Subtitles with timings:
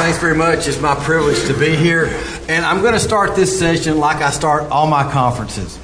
[0.00, 0.66] Thanks very much.
[0.66, 2.06] It's my privilege to be here.
[2.48, 5.76] And I'm going to start this session like I start all my conferences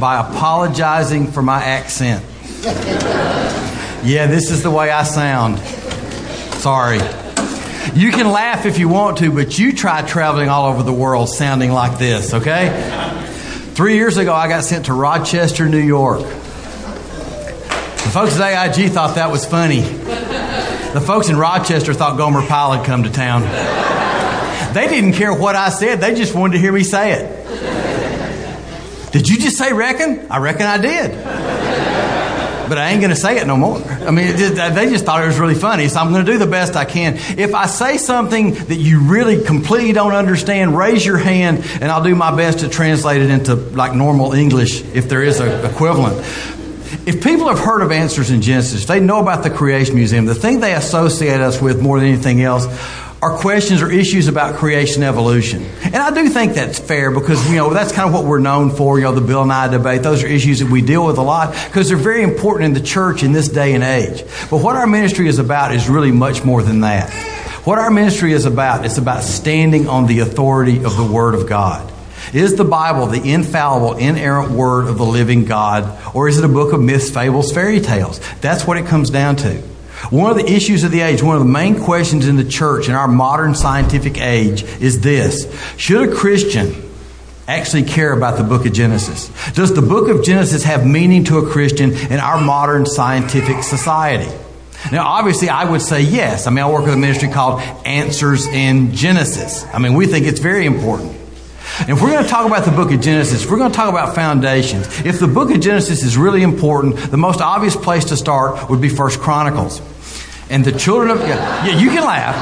[0.00, 2.24] by apologizing for my accent.
[4.02, 5.58] Yeah, this is the way I sound.
[6.58, 6.96] Sorry.
[7.94, 11.28] You can laugh if you want to, but you try traveling all over the world
[11.28, 12.70] sounding like this, okay?
[13.74, 16.20] Three years ago, I got sent to Rochester, New York.
[16.22, 19.82] The folks at AIG thought that was funny.
[20.92, 23.42] The folks in Rochester thought Gomer Pyle had come to town.
[24.74, 27.40] They didn't care what I said, they just wanted to hear me say it.
[29.12, 30.26] Did you just say reckon?
[30.30, 31.10] I reckon I did.
[32.68, 33.78] But I ain't going to say it no more.
[33.78, 36.46] I mean, they just thought it was really funny, so I'm going to do the
[36.46, 37.16] best I can.
[37.36, 42.04] If I say something that you really completely don't understand, raise your hand and I'll
[42.04, 46.24] do my best to translate it into like normal English if there is an equivalent.
[47.06, 50.34] If people have heard of Answers in Genesis, they know about the Creation Museum, the
[50.34, 52.66] thing they associate us with more than anything else
[53.22, 55.62] are questions or issues about creation evolution.
[55.84, 58.70] And I do think that's fair because, you know, that's kind of what we're known
[58.70, 60.02] for, you know, the Bill Nye debate.
[60.02, 62.86] Those are issues that we deal with a lot because they're very important in the
[62.86, 64.24] church in this day and age.
[64.50, 67.12] But what our ministry is about is really much more than that.
[67.64, 71.46] What our ministry is about, it's about standing on the authority of the Word of
[71.46, 71.92] God.
[72.32, 76.48] Is the Bible the infallible, inerrant Word of the living God, or is it a
[76.48, 78.20] book of myths, fables, fairy tales?
[78.40, 79.62] That's what it comes down to.
[80.10, 82.88] One of the issues of the age, one of the main questions in the church
[82.88, 86.90] in our modern scientific age is this Should a Christian
[87.46, 89.28] actually care about the book of Genesis?
[89.52, 94.30] Does the book of Genesis have meaning to a Christian in our modern scientific society?
[94.90, 96.46] Now, obviously, I would say yes.
[96.46, 99.66] I mean, I work with a ministry called Answers in Genesis.
[99.74, 101.19] I mean, we think it's very important.
[101.80, 103.88] And if we're going to talk about the book of Genesis, we're going to talk
[103.88, 104.86] about foundations.
[105.04, 108.80] If the book of Genesis is really important, the most obvious place to start would
[108.80, 109.80] be First Chronicles.
[110.50, 112.34] And the children of yeah, yeah, you can laugh,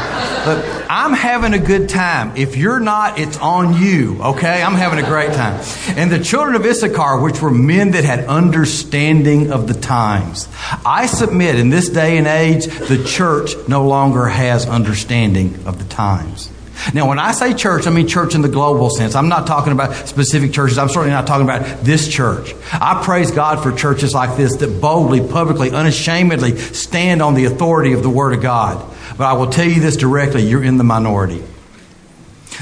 [0.44, 2.36] but I'm having a good time.
[2.36, 4.62] If you're not, it's on you, okay?
[4.62, 5.62] I'm having a great time.
[5.88, 10.48] And the children of Issachar, which were men that had understanding of the times.
[10.86, 15.84] I submit in this day and age, the church no longer has understanding of the
[15.84, 16.50] times.
[16.94, 19.14] Now, when I say church, I mean church in the global sense.
[19.14, 20.78] I'm not talking about specific churches.
[20.78, 22.54] I'm certainly not talking about this church.
[22.72, 27.92] I praise God for churches like this that boldly, publicly, unashamedly stand on the authority
[27.92, 28.84] of the Word of God.
[29.16, 31.42] But I will tell you this directly you're in the minority.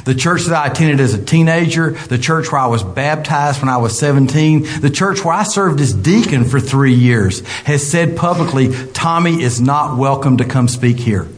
[0.05, 3.69] The church that I attended as a teenager, the church where I was baptized when
[3.69, 8.17] I was 17, the church where I served as deacon for three years has said
[8.17, 11.29] publicly, Tommy is not welcome to come speak here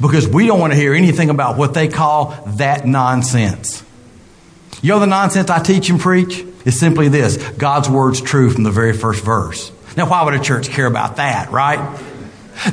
[0.00, 3.84] because we don't want to hear anything about what they call that nonsense.
[4.82, 6.44] You know the nonsense I teach and preach?
[6.64, 9.72] Is simply this God's word's true from the very first verse.
[9.96, 12.00] Now, why would a church care about that, right?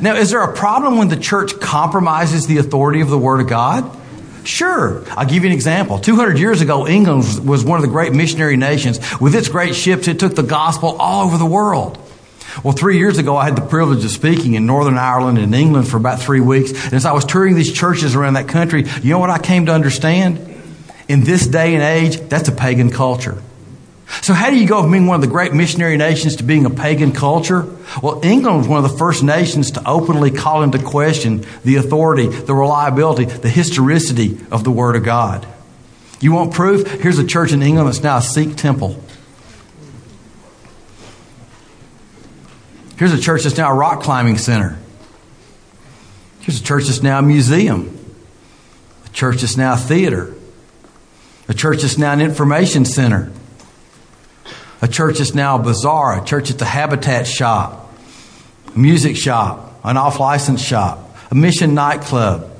[0.00, 3.48] Now, is there a problem when the church compromises the authority of the Word of
[3.48, 3.98] God?
[4.44, 5.04] Sure.
[5.10, 5.98] I'll give you an example.
[5.98, 8.98] 200 years ago, England was one of the great missionary nations.
[9.20, 11.98] With its great ships, it took the gospel all over the world.
[12.64, 15.88] Well, three years ago, I had the privilege of speaking in Northern Ireland and England
[15.88, 16.70] for about three weeks.
[16.84, 19.66] And as I was touring these churches around that country, you know what I came
[19.66, 20.46] to understand?
[21.08, 23.42] In this day and age, that's a pagan culture.
[24.22, 26.66] So, how do you go from being one of the great missionary nations to being
[26.66, 27.66] a pagan culture?
[28.02, 32.26] Well, England was one of the first nations to openly call into question the authority,
[32.26, 35.46] the reliability, the historicity of the Word of God.
[36.20, 36.86] You want proof?
[37.00, 39.02] Here's a church in England that's now a Sikh temple.
[43.00, 44.78] Here's a church that's now a rock climbing center.
[46.40, 47.98] Here's a church that's now a museum.
[49.06, 50.34] A church that's now a theater.
[51.48, 53.32] A church that's now an information center.
[54.82, 56.20] A church that's now a bazaar.
[56.20, 57.90] A church that's a habitat shop.
[58.74, 59.80] A music shop.
[59.82, 61.16] An off license shop.
[61.30, 62.50] A mission nightclub.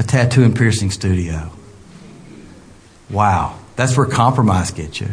[0.00, 1.52] A tattoo and piercing studio.
[3.08, 3.56] Wow.
[3.76, 5.10] That's where compromise gets you.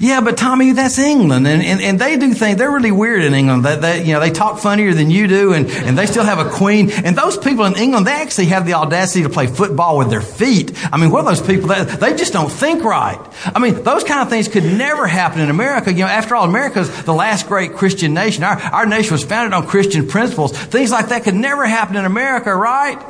[0.00, 2.58] Yeah, but Tommy, that's England, and, and, and they do things.
[2.58, 3.64] They're really weird in England.
[3.64, 6.38] They, they, you know, they talk funnier than you do, and, and they still have
[6.38, 6.90] a queen.
[6.90, 10.20] And those people in England, they actually have the audacity to play football with their
[10.20, 10.72] feet.
[10.92, 11.68] I mean, what are those people?
[11.68, 13.18] They, they just don't think right.
[13.46, 15.92] I mean, those kind of things could never happen in America.
[15.92, 18.44] You know, after all, America's the last great Christian nation.
[18.44, 20.52] Our, our nation was founded on Christian principles.
[20.52, 23.02] Things like that could never happen in America, right?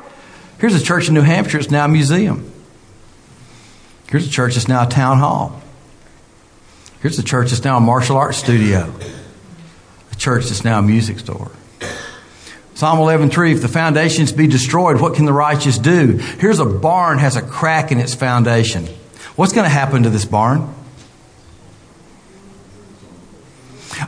[0.60, 1.58] Here's a church in New Hampshire.
[1.58, 2.52] It's now a museum.
[4.08, 5.62] Here's a church that's now a town hall.
[7.00, 8.92] Here's a church that's now a martial arts studio,
[10.10, 11.50] a church that's now a music store.
[12.74, 16.18] Psalm 11:3 If the foundations be destroyed, what can the righteous do?
[16.38, 18.86] Here's a barn has a crack in its foundation.
[19.36, 20.74] What's going to happen to this barn?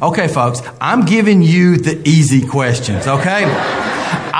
[0.03, 3.90] Okay, folks, I'm giving you the easy questions, okay?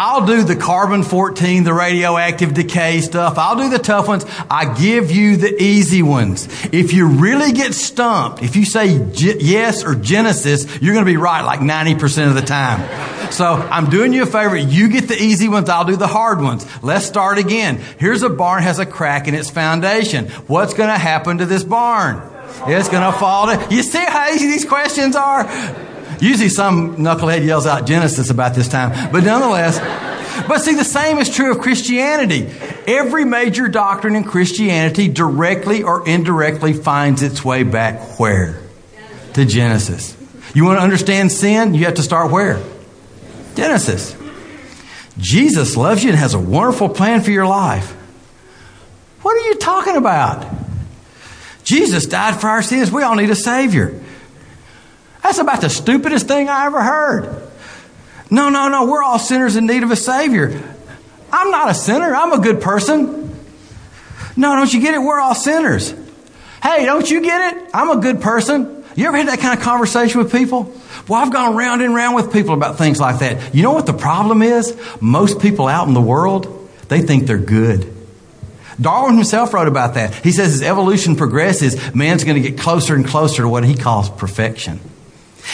[0.03, 3.37] I'll do the carbon 14, the radioactive decay stuff.
[3.37, 4.25] I'll do the tough ones.
[4.51, 6.49] I give you the easy ones.
[6.73, 11.19] If you really get stumped, if you say yes or Genesis, you're going to be
[11.19, 13.31] right like 90% of the time.
[13.31, 14.57] So I'm doing you a favor.
[14.57, 15.69] You get the easy ones.
[15.69, 16.67] I'll do the hard ones.
[16.83, 17.79] Let's start again.
[17.99, 20.29] Here's a barn has a crack in its foundation.
[20.47, 22.23] What's going to happen to this barn?
[22.67, 23.49] It's going to fall.
[23.49, 23.71] down.
[23.71, 25.45] you see how easy these questions are?
[26.21, 29.79] Usually some knucklehead yells out Genesis about this time, but nonetheless.
[30.47, 32.51] But see, the same is true of Christianity.
[32.87, 38.61] Every major doctrine in Christianity directly or indirectly finds its way back where?
[39.35, 40.17] To Genesis.
[40.55, 41.75] You want to understand sin?
[41.75, 42.63] You have to start where?
[43.55, 44.17] Genesis.
[45.19, 47.93] Jesus loves you and has a wonderful plan for your life.
[49.23, 50.47] What are you talking about?
[51.63, 52.91] Jesus died for our sins.
[52.91, 54.01] We all need a Savior.
[55.23, 57.51] That's about the stupidest thing I ever heard.
[58.31, 58.87] No, no, no.
[58.87, 60.63] We're all sinners in need of a Savior.
[61.33, 62.15] I'm not a sinner.
[62.15, 63.29] I'm a good person.
[64.37, 64.99] No, don't you get it?
[64.99, 65.95] We're all sinners.
[66.63, 67.71] Hey, don't you get it?
[67.75, 68.85] I'm a good person.
[68.97, 70.75] You ever had that kind of conversation with people?
[71.09, 73.55] Well, I've gone round and round with people about things like that.
[73.55, 74.77] You know what the problem is?
[75.01, 77.93] Most people out in the world, they think they're good.
[78.81, 80.15] Darwin himself wrote about that.
[80.15, 83.75] He says as evolution progresses, man's going to get closer and closer to what he
[83.75, 84.81] calls perfection.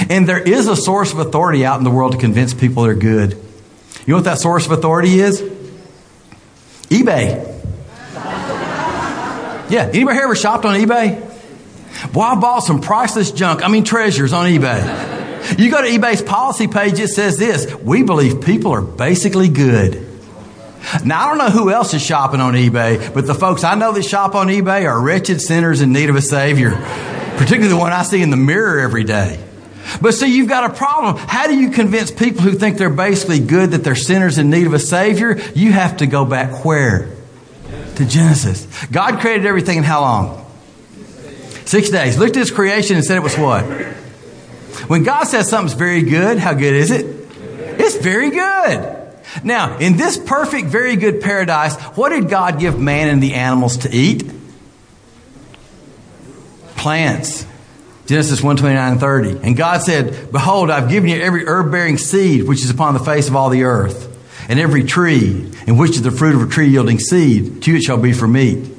[0.09, 2.95] And there is a source of authority out in the world to convince people they're
[2.95, 3.33] good.
[3.33, 5.41] You know what that source of authority is?
[6.89, 7.55] eBay.
[9.69, 11.23] Yeah, anybody ever shopped on eBay?
[12.13, 15.59] Boy, I bought some priceless junk, I mean treasures on eBay.
[15.59, 20.03] You go to eBay's policy page, it says this We believe people are basically good.
[21.05, 23.93] Now, I don't know who else is shopping on eBay, but the folks I know
[23.93, 26.73] that shop on eBay are wretched sinners in need of a Savior,
[27.37, 29.43] particularly the one I see in the mirror every day.
[30.01, 31.17] But see, you've got a problem.
[31.17, 34.67] How do you convince people who think they're basically good that they're sinners in need
[34.67, 35.39] of a Savior?
[35.55, 37.11] You have to go back where?
[37.97, 38.67] To Genesis.
[38.87, 40.47] God created everything in how long?
[41.65, 42.19] Six days.
[42.19, 43.65] Looked at his creation and said it was what?
[44.89, 47.07] When God says something's very good, how good is it?
[47.79, 48.97] It's very good.
[49.43, 53.79] Now, in this perfect, very good paradise, what did God give man and the animals
[53.79, 54.31] to eat?
[56.77, 57.47] Plants.
[58.07, 59.39] Genesis 1 29 and 30.
[59.43, 63.01] And God said, Behold, I've given you every herb bearing seed which is upon the
[63.01, 64.13] face of all the earth,
[64.49, 67.83] and every tree in which is the fruit of a tree yielding seed, to it
[67.83, 68.73] shall be for meat.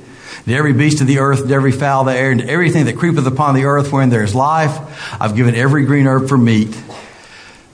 [0.45, 2.95] And every beast of the earth, and every fowl of the air, and everything that
[2.97, 4.79] creepeth upon the earth wherein there is life,
[5.21, 6.73] I've given every green herb for meat.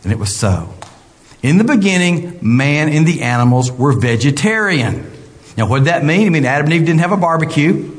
[0.04, 0.74] And it was so.
[1.44, 5.12] In the beginning, man and the animals were vegetarian.
[5.56, 6.26] Now, what did that mean?
[6.26, 7.96] I mean, Adam and Eve didn't have a barbecue.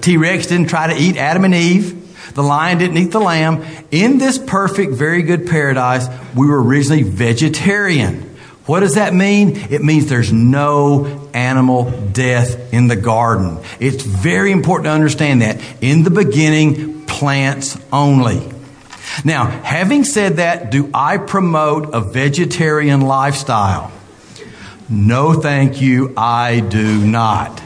[0.00, 1.99] T Rex didn't try to eat Adam and Eve.
[2.34, 3.64] The lion didn't eat the lamb.
[3.90, 8.22] In this perfect, very good paradise, we were originally vegetarian.
[8.66, 9.56] What does that mean?
[9.70, 13.58] It means there's no animal death in the garden.
[13.80, 15.60] It's very important to understand that.
[15.80, 18.40] In the beginning, plants only.
[19.24, 23.90] Now, having said that, do I promote a vegetarian lifestyle?
[24.88, 27.60] No, thank you, I do not.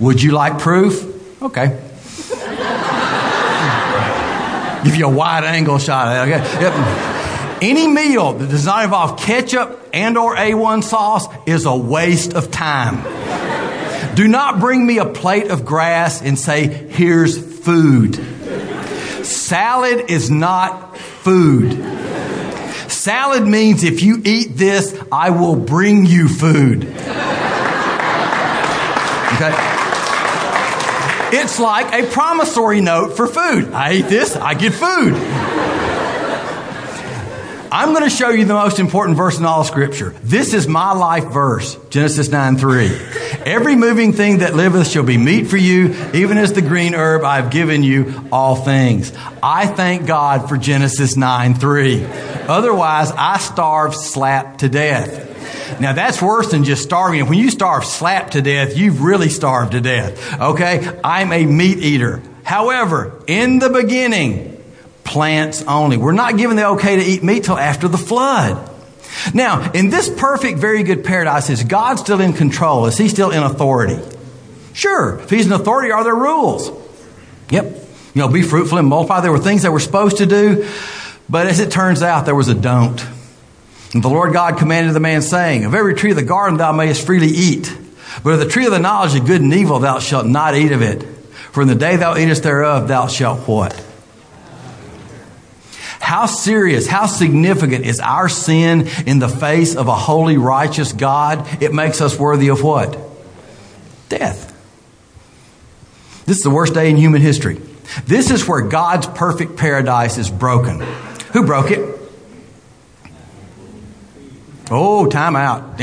[0.00, 1.42] Would you like proof?
[1.42, 1.78] Okay
[4.84, 6.28] give you a wide angle shot that.
[6.28, 6.42] Okay?
[6.62, 7.62] Yep.
[7.62, 12.50] Any meal that does not involve ketchup and or A1 sauce is a waste of
[12.50, 13.02] time.
[14.14, 18.14] Do not bring me a plate of grass and say, here's food.
[19.24, 21.72] Salad is not food.
[22.90, 26.84] Salad means if you eat this, I will bring you food.
[29.34, 29.69] Okay?
[31.32, 33.72] It's like a promissory note for food.
[33.72, 35.14] I eat this, I get food.
[37.72, 40.12] I'm going to show you the most important verse in all Scripture.
[40.24, 42.86] This is my life verse, Genesis 9 3.
[43.46, 47.22] Every moving thing that liveth shall be meat for you, even as the green herb
[47.22, 49.12] I have given you all things.
[49.40, 52.04] I thank God for Genesis 9 3.
[52.48, 55.29] Otherwise, I starve slap to death.
[55.80, 57.26] Now that's worse than just starving.
[57.28, 60.40] When you starve slap to death, you've really starved to death.
[60.40, 61.00] Okay?
[61.04, 62.22] I'm a meat eater.
[62.42, 64.62] However, in the beginning,
[65.04, 65.96] plants only.
[65.96, 68.68] We're not given the okay to eat meat till after the flood.
[69.34, 72.86] Now, in this perfect, very good paradise, is God still in control?
[72.86, 73.98] Is he still in authority?
[74.72, 75.18] Sure.
[75.18, 76.70] If he's in authority, are there rules?
[77.50, 77.64] Yep.
[78.14, 79.20] You know, be fruitful and multiply.
[79.20, 80.68] There were things that we're supposed to do,
[81.28, 83.04] but as it turns out, there was a don't.
[83.92, 86.72] And the Lord God commanded the man, saying, Of every tree of the garden thou
[86.72, 87.76] mayest freely eat,
[88.22, 90.72] but of the tree of the knowledge of good and evil thou shalt not eat
[90.72, 91.02] of it.
[91.52, 93.84] For in the day thou eatest thereof thou shalt what?
[95.98, 101.62] How serious, how significant is our sin in the face of a holy, righteous God?
[101.62, 102.98] It makes us worthy of what?
[104.08, 104.48] Death.
[106.26, 107.60] This is the worst day in human history.
[108.06, 110.80] This is where God's perfect paradise is broken.
[111.32, 111.79] Who broke it?
[114.70, 115.78] Oh, time out.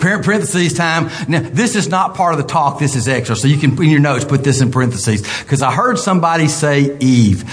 [0.00, 1.10] Parentheses time.
[1.28, 2.78] Now, this is not part of the talk.
[2.78, 3.36] This is extra.
[3.36, 5.22] So you can, in your notes, put this in parentheses.
[5.22, 7.44] Because I heard somebody say Eve.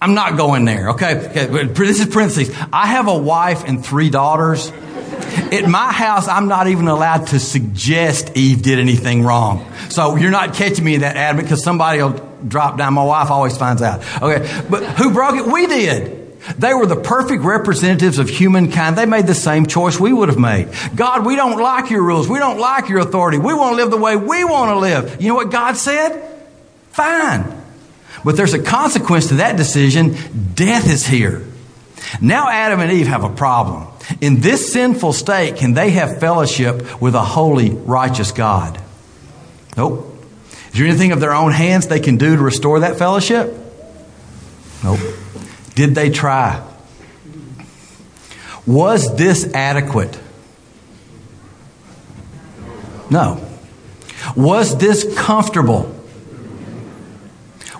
[0.00, 0.90] I'm not going there.
[0.90, 1.28] Okay.
[1.28, 1.64] okay.
[1.66, 2.54] This is parentheses.
[2.72, 4.72] I have a wife and three daughters.
[5.50, 9.70] At my house, I'm not even allowed to suggest Eve did anything wrong.
[9.90, 12.12] So you're not catching me in that adamant because somebody will
[12.46, 12.94] drop down.
[12.94, 14.00] My wife always finds out.
[14.22, 14.62] Okay.
[14.70, 15.46] But who broke it?
[15.46, 16.17] We did.
[16.56, 18.96] They were the perfect representatives of humankind.
[18.96, 20.68] They made the same choice we would have made.
[20.96, 22.28] God, we don't like your rules.
[22.28, 23.38] We don't like your authority.
[23.38, 25.20] We want to live the way we want to live.
[25.20, 26.24] You know what God said?
[26.92, 27.62] Fine.
[28.24, 30.16] But there's a consequence to that decision.
[30.54, 31.44] Death is here.
[32.20, 33.86] Now Adam and Eve have a problem.
[34.20, 38.80] In this sinful state, can they have fellowship with a holy, righteous God?
[39.76, 40.06] Nope.
[40.72, 43.54] Is there anything of their own hands they can do to restore that fellowship?
[44.82, 45.00] Nope.
[45.78, 46.60] Did they try?
[48.66, 50.18] Was this adequate?
[53.12, 53.40] No.
[54.34, 55.94] Was this comfortable?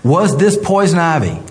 [0.04, 1.42] Was this poison ivy?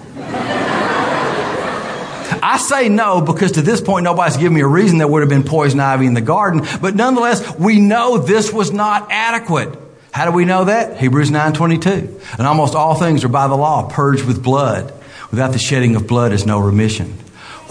[2.42, 5.30] I say no because to this point nobody's given me a reason there would have
[5.30, 9.78] been poison ivy in the garden, but nonetheless, we know this was not adequate.
[10.14, 10.98] How do we know that?
[10.98, 12.22] Hebrews 9:22.
[12.38, 14.94] And almost all things are by the law purged with blood.
[15.32, 17.14] Without the shedding of blood is no remission.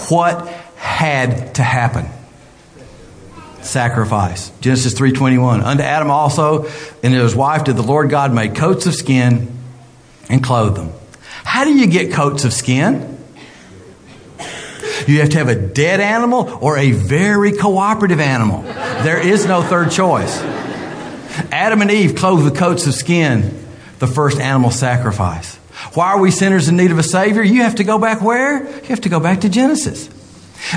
[0.09, 0.47] What
[0.77, 2.07] had to happen?
[3.63, 4.51] Sacrifice.
[4.61, 5.63] Genesis 3:21.
[5.63, 6.67] Unto Adam also
[7.03, 9.49] and his wife did the Lord God make coats of skin
[10.29, 10.93] and clothe them.
[11.45, 13.17] How do you get coats of skin?
[15.07, 18.63] You have to have a dead animal or a very cooperative animal.
[18.63, 20.41] There is no third choice.
[21.53, 23.65] Adam and Eve clothed with coats of skin,
[23.99, 25.56] the first animal sacrifice.
[25.95, 27.43] Why are we sinners in need of a Savior?
[27.43, 28.64] You have to go back where?
[28.64, 30.09] You have to go back to Genesis.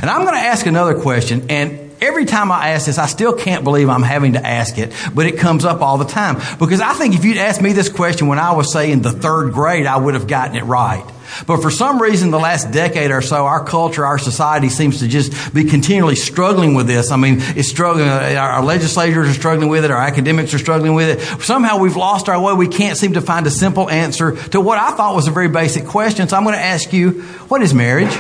[0.02, 3.34] And I'm going to ask another question, and every time I ask this, I still
[3.34, 6.36] can't believe I'm having to ask it, but it comes up all the time.
[6.58, 9.12] Because I think if you'd asked me this question when I was, say, in the
[9.12, 11.06] third grade, I would have gotten it right.
[11.46, 15.08] But for some reason, the last decade or so, our culture, our society seems to
[15.08, 17.12] just be continually struggling with this.
[17.12, 18.08] I mean, it's struggling.
[18.08, 19.92] Uh, our legislators are struggling with it.
[19.92, 21.42] Our academics are struggling with it.
[21.44, 22.54] Somehow we've lost our way.
[22.54, 25.50] We can't seem to find a simple answer to what I thought was a very
[25.50, 26.28] basic question.
[26.28, 28.14] So I'm going to ask you, what is marriage?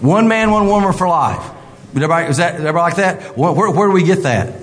[0.00, 1.50] One man, one woman for life.
[1.90, 3.36] Everybody, is that everybody like that?
[3.36, 4.54] Where, where, where do we get that?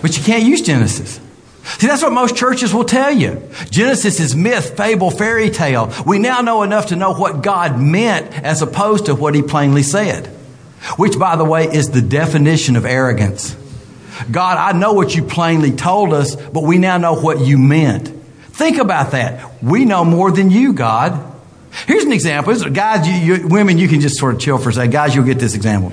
[0.00, 1.20] But you can't use Genesis.
[1.64, 3.42] See, that's what most churches will tell you.
[3.70, 5.92] Genesis is myth, fable, fairy tale.
[6.06, 9.82] We now know enough to know what God meant as opposed to what he plainly
[9.82, 10.26] said.
[10.96, 13.56] Which, by the way, is the definition of arrogance.
[14.30, 18.08] God, I know what you plainly told us, but we now know what you meant.
[18.52, 19.62] Think about that.
[19.62, 21.32] We know more than you, God.
[21.86, 22.54] Here's an example.
[22.70, 24.92] Guys, you, you, women, you can just sort of chill for a second.
[24.92, 25.92] Guys, you'll get this example.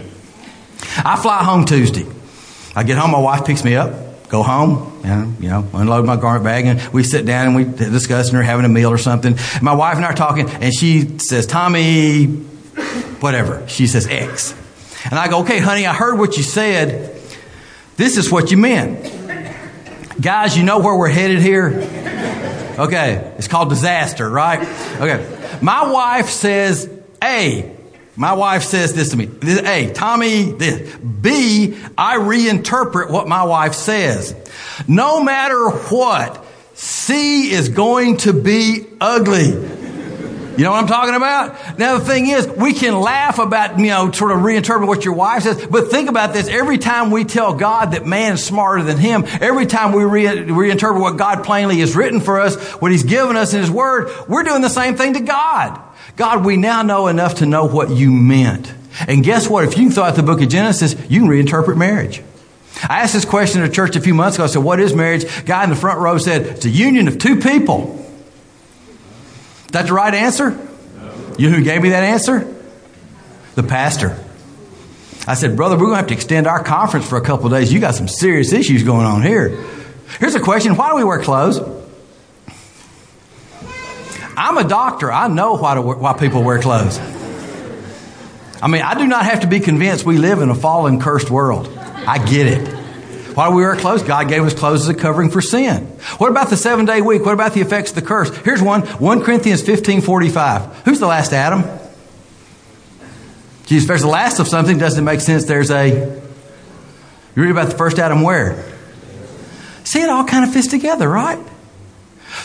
[0.98, 2.06] I fly home Tuesday.
[2.76, 6.16] I get home, my wife picks me up go home and, you know, unload my
[6.16, 8.98] garment bag and we sit down and we discuss and we're having a meal or
[8.98, 9.38] something.
[9.62, 13.68] My wife and I are talking and she says, Tommy, whatever.
[13.68, 14.56] She says X.
[15.06, 17.20] And I go, okay, honey, I heard what you said.
[17.98, 19.20] This is what you meant.
[20.22, 21.70] Guys, you know where we're headed here?
[22.78, 24.60] Okay, it's called disaster, right?
[25.00, 25.58] Okay.
[25.62, 26.90] My wife says
[27.24, 27.76] A.
[28.22, 29.28] My wife says this to me.
[29.42, 30.96] A, Tommy, this.
[30.98, 34.36] B, I reinterpret what my wife says.
[34.88, 39.48] No matter what, C is going to be ugly.
[39.48, 41.80] You know what I'm talking about?
[41.80, 45.16] Now the thing is, we can laugh about, you know, sort of reinterpret what your
[45.16, 46.48] wife says, but think about this.
[46.48, 50.26] Every time we tell God that man is smarter than him, every time we re-
[50.26, 54.12] reinterpret what God plainly has written for us, what he's given us in his word,
[54.28, 55.82] we're doing the same thing to God.
[56.16, 58.74] God, we now know enough to know what you meant.
[59.08, 59.64] And guess what?
[59.64, 62.22] If you can throw out the book of Genesis, you can reinterpret marriage.
[62.84, 64.46] I asked this question at a church a few months ago.
[64.46, 65.26] I said, What is marriage?
[65.46, 67.98] Guy in the front row said, It's a union of two people.
[69.66, 70.50] Is that the right answer?
[71.38, 72.54] You know who gave me that answer?
[73.56, 74.18] The pastor.
[75.28, 77.72] I said, Brother, we're going to have to extend our conference for a couple days.
[77.72, 79.50] You got some serious issues going on here.
[80.20, 81.60] Here's a question Why do we wear clothes?
[84.42, 85.12] I'm a doctor.
[85.12, 86.98] I know why, to, why people wear clothes.
[88.60, 91.30] I mean, I do not have to be convinced we live in a fallen, cursed
[91.30, 91.68] world.
[91.78, 92.68] I get it.
[93.36, 94.02] Why do we wear clothes?
[94.02, 95.86] God gave us clothes as a covering for sin.
[96.18, 97.24] What about the seven day week?
[97.24, 98.36] What about the effects of the curse?
[98.38, 100.86] Here's one 1 Corinthians 15 45.
[100.86, 101.64] Who's the last Adam?
[103.68, 106.20] Jesus, there's the last of something, doesn't make sense there's a.
[107.36, 108.66] You read about the first Adam where?
[109.84, 111.40] See, it all kind of fits together, right?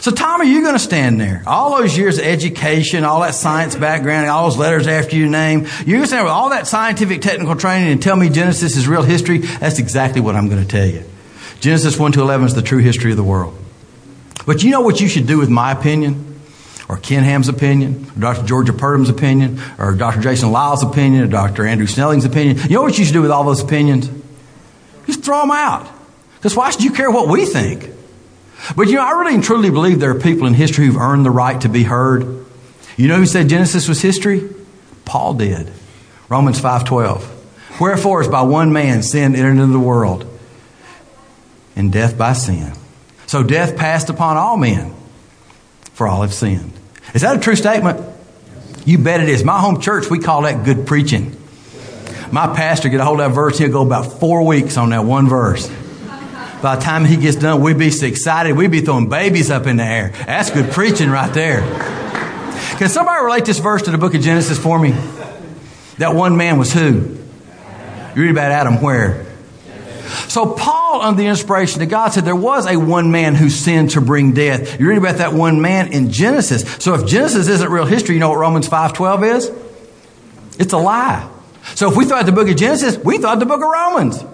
[0.01, 1.43] So, Tom, are you're going to stand there.
[1.47, 5.61] All those years of education, all that science background, all those letters after your name,
[5.87, 8.89] you're going to stand with all that scientific technical training and tell me Genesis is
[8.89, 9.39] real history?
[9.39, 11.05] That's exactly what I'm going to tell you.
[11.61, 13.57] Genesis 1 to 11 is the true history of the world.
[14.45, 16.41] But you know what you should do with my opinion?
[16.89, 18.47] Or Ken Ham's opinion, or Dr.
[18.47, 20.21] Georgia Purdom's opinion, or Dr.
[20.21, 21.67] Jason Lisle's opinion, or Dr.
[21.67, 22.59] Andrew Snelling's opinion.
[22.59, 24.09] You know what you should do with all those opinions?
[25.07, 25.89] Just throw them out.
[26.37, 27.96] Because why should you care what we think?
[28.75, 31.25] But you know, I really and truly believe there are people in history who've earned
[31.25, 32.45] the right to be heard.
[32.97, 34.49] You know who said Genesis was history?
[35.05, 35.71] Paul did.
[36.29, 37.25] Romans 5:12.
[37.81, 40.25] Wherefore is by one man sin entered into the world,
[41.77, 42.73] and death by sin.
[43.27, 44.95] So death passed upon all men,
[45.93, 46.73] for all have sinned.
[47.15, 48.01] Is that a true statement?
[48.85, 49.45] You bet it is.
[49.45, 51.37] My home church, we call that good preaching.
[52.33, 55.05] My pastor get a hold of that verse, he'll go about four weeks on that
[55.05, 55.71] one verse.
[56.67, 59.69] By the time he gets done, we'd be so excited, we'd be throwing babies up
[59.69, 60.13] in the air.
[60.27, 61.61] That's good preaching right there.
[62.79, 64.91] Can somebody relate this verse to the book of Genesis for me?
[65.99, 67.19] That one man was who?
[68.17, 69.27] You read about Adam where?
[70.27, 73.91] So Paul, under the inspiration of God, said there was a one man who sinned
[73.91, 74.81] to bring death.
[74.81, 76.63] You read about that one man in Genesis.
[76.83, 79.53] So if Genesis isn't real history, you know what Romans 5.12 is?
[80.59, 81.31] It's a lie.
[81.77, 84.25] So if we thought the book of Genesis, we thought the book of Romans.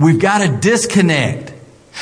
[0.00, 1.52] We've got to disconnect.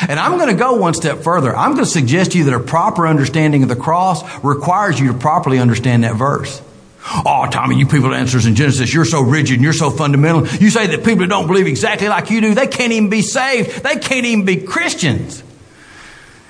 [0.09, 1.55] And I'm going to go one step further.
[1.55, 5.13] I'm going to suggest to you that a proper understanding of the cross requires you
[5.13, 6.61] to properly understand that verse.
[7.07, 10.47] Oh, Tommy, you people answers in Genesis, you're so rigid and you're so fundamental.
[10.49, 13.21] You say that people that don't believe exactly like you do, they can't even be
[13.23, 13.83] saved.
[13.83, 15.43] They can't even be Christians.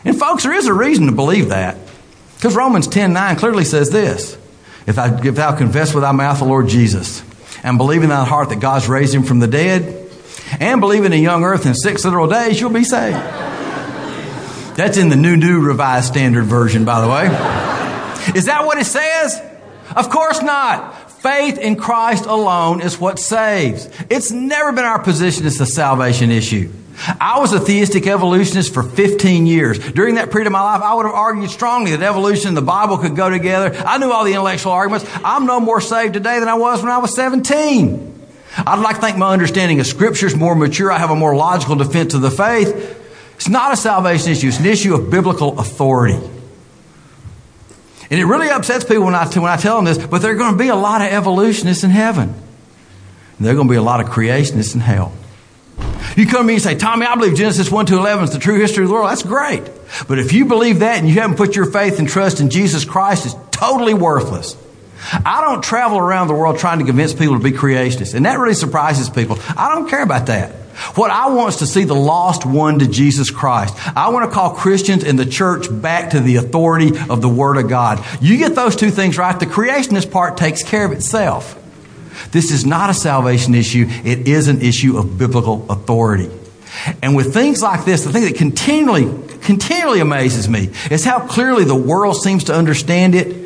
[0.04, 1.76] And folks, there is a reason to believe that.
[2.36, 4.38] Because Romans 10 9 clearly says this
[4.86, 7.22] If, I, if thou confess with thy mouth the Lord Jesus,
[7.64, 10.03] and believe in thy heart that God's raised him from the dead,
[10.60, 13.16] and believe in a young earth in six literal days, you'll be saved.
[14.76, 17.26] That's in the New New Revised Standard Version, by the way.
[18.37, 19.40] Is that what it says?
[19.94, 21.11] Of course not.
[21.22, 23.88] Faith in Christ alone is what saves.
[24.11, 26.70] It's never been our position it's a salvation issue.
[27.20, 29.78] I was a theistic evolutionist for 15 years.
[29.92, 32.62] During that period of my life, I would have argued strongly that evolution and the
[32.62, 33.74] Bible could go together.
[33.87, 35.09] I knew all the intellectual arguments.
[35.24, 38.13] I'm no more saved today than I was when I was 17.
[38.57, 40.93] I'd like to think my understanding of Scripture is more mature.
[40.93, 43.01] I have a more logical defense of the faith.
[43.37, 46.21] It's not a salvation issue, it's an issue of biblical authority.
[48.11, 50.37] And it really upsets people when I, when I tell them this, but there are
[50.37, 52.29] going to be a lot of evolutionists in heaven.
[52.29, 55.12] And there are going to be a lot of creationists in hell.
[56.17, 58.38] You come to me and say, Tommy, I believe Genesis 1 to 11 is the
[58.38, 59.11] true history of the world.
[59.11, 59.64] That's great.
[60.07, 62.85] But if you believe that and you haven't put your faith and trust in Jesus
[62.85, 64.57] Christ, it's totally worthless.
[65.12, 68.38] I don't travel around the world trying to convince people to be creationists, and that
[68.38, 69.38] really surprises people.
[69.57, 70.51] I don't care about that.
[70.97, 73.75] What I want is to see the lost one to Jesus Christ.
[73.97, 77.59] I want to call Christians in the church back to the authority of the Word
[77.59, 78.05] of God.
[78.21, 81.61] You get those two things right, the creationist part takes care of itself.
[82.33, 86.31] This is not a salvation issue, it is an issue of biblical authority.
[87.03, 89.05] And with things like this, the thing that continually,
[89.43, 93.43] continually amazes me is how clearly the world seems to understand it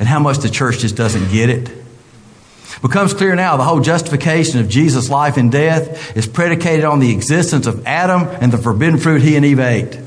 [0.00, 1.70] and how much the church just doesn't get it.
[2.82, 7.12] Becomes clear now the whole justification of Jesus' life and death is predicated on the
[7.12, 10.00] existence of Adam and the forbidden fruit he and Eve ate.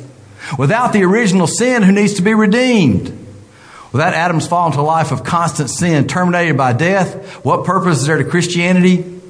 [0.57, 3.19] Without the original sin, who needs to be redeemed?
[3.91, 8.07] Without Adam's fall into a life of constant sin, terminated by death, what purpose is
[8.07, 9.21] there to Christianity?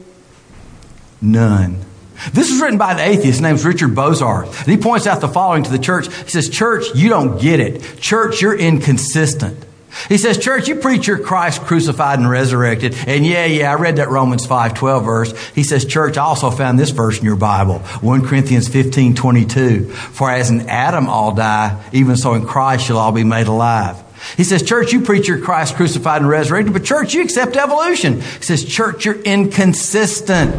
[1.22, 1.84] None.
[2.32, 3.26] This was written by an atheist.
[3.26, 4.60] His name's Richard Bozarth.
[4.60, 6.06] And he points out the following to the church.
[6.06, 8.00] He says, Church, you don't get it.
[8.00, 9.66] Church, you're inconsistent.
[10.10, 12.96] He says, Church, you preach your Christ crucified and resurrected.
[13.08, 15.50] And yeah, yeah, I read that Romans 5 12 verse.
[15.50, 19.90] He says, Church, I also found this verse in your Bible 1 Corinthians 15 22.
[19.90, 24.02] For as in Adam all die, even so in Christ shall all be made alive.
[24.38, 28.22] He says, Church, you preach your Christ crucified and resurrected, but church, you accept evolution.
[28.22, 30.56] He says, Church, you're inconsistent.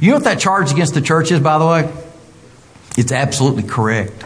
[0.00, 1.92] You know what that charge against the church is, by the way?
[2.98, 4.25] It's absolutely correct.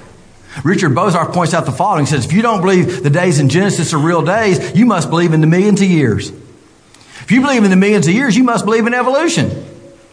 [0.65, 2.07] Richard Bozarth points out the following.
[2.07, 5.09] He says, if you don't believe the days in Genesis are real days, you must
[5.09, 6.31] believe in the millions of years.
[6.31, 9.49] If you believe in the millions of years, you must believe in evolution.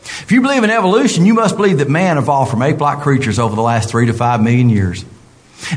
[0.03, 3.55] If you believe in evolution, you must believe that man evolved from ape-like creatures over
[3.55, 5.03] the last three to five million years.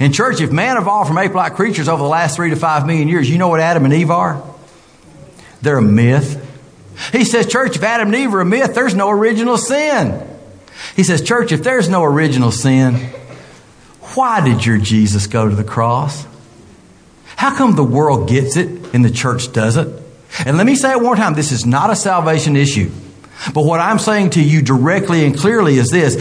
[0.01, 3.09] In church, if man evolved from ape-like creatures over the last three to five million
[3.09, 4.42] years, you know what Adam and Eve are?
[5.62, 6.46] They're a myth.
[7.12, 10.27] He says, church, if Adam and Eve are a myth, there's no original sin.
[10.96, 13.11] He says, Church, if there's no original sin,
[14.14, 16.27] why did your Jesus go to the cross?
[17.37, 20.01] How come the world gets it and the church doesn't?
[20.44, 22.90] And let me say it one more time this is not a salvation issue.
[23.55, 26.16] But what I'm saying to you directly and clearly is this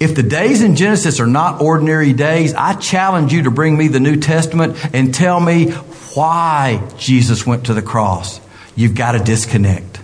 [0.00, 3.88] if the days in Genesis are not ordinary days, I challenge you to bring me
[3.88, 5.70] the New Testament and tell me
[6.14, 8.40] why Jesus went to the cross.
[8.76, 10.00] You've got to disconnect.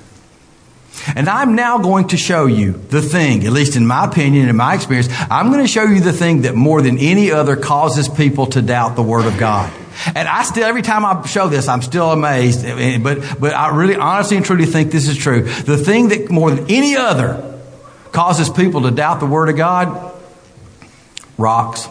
[1.15, 4.57] And I'm now going to show you the thing, at least in my opinion, in
[4.57, 8.09] my experience, I'm going to show you the thing that more than any other causes
[8.09, 9.73] people to doubt the Word of God.
[10.15, 12.65] And I still, every time I show this, I'm still amazed.
[12.65, 15.43] Eh, but, but I really honestly and truly think this is true.
[15.43, 17.61] The thing that more than any other
[18.13, 20.13] causes people to doubt the Word of God,
[21.39, 21.89] rocks.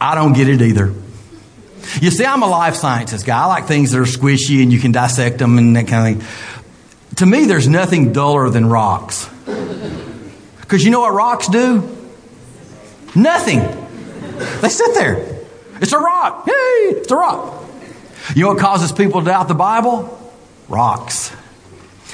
[0.00, 0.94] I don't get it either.
[2.00, 3.42] You see, I'm a life sciences guy.
[3.42, 6.22] I like things that are squishy and you can dissect them and that kind of
[6.22, 6.59] thing.
[7.20, 9.28] To me, there's nothing duller than rocks.
[10.62, 11.86] Because you know what rocks do?
[13.14, 13.58] Nothing.
[14.62, 15.42] They sit there.
[15.82, 16.46] It's a rock.
[16.46, 16.52] Hey,
[16.96, 17.62] it's a rock.
[18.34, 20.32] You know what causes people to doubt the Bible?
[20.66, 21.30] Rocks.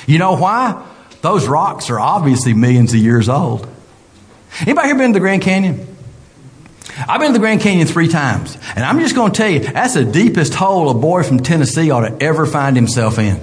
[0.08, 0.84] You know why?
[1.20, 3.64] Those rocks are obviously millions of years old.
[4.62, 5.95] Anybody here been to the Grand Canyon?
[7.08, 9.60] I've been to the Grand Canyon three times, and I'm just going to tell you
[9.60, 13.36] that's the deepest hole a boy from Tennessee ought to ever find himself in.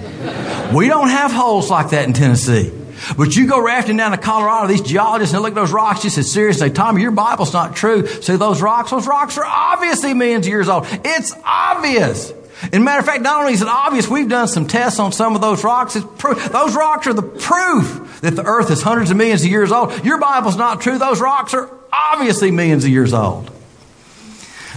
[0.74, 2.72] We don't have holes like that in Tennessee.
[3.16, 6.02] But you go rafting down to Colorado, these geologists, and look at those rocks.
[6.02, 8.06] They say, Tommy, your Bible's not true.
[8.06, 8.90] See those rocks?
[8.90, 10.86] Those rocks are obviously millions of years old.
[11.04, 12.32] It's obvious.
[12.72, 15.34] And matter of fact, not only is it obvious, we've done some tests on some
[15.34, 15.94] of those rocks.
[15.94, 20.04] Those rocks are the proof that the earth is hundreds of millions of years old.
[20.04, 20.96] Your Bible's not true.
[20.98, 23.50] Those rocks are obviously millions of years old.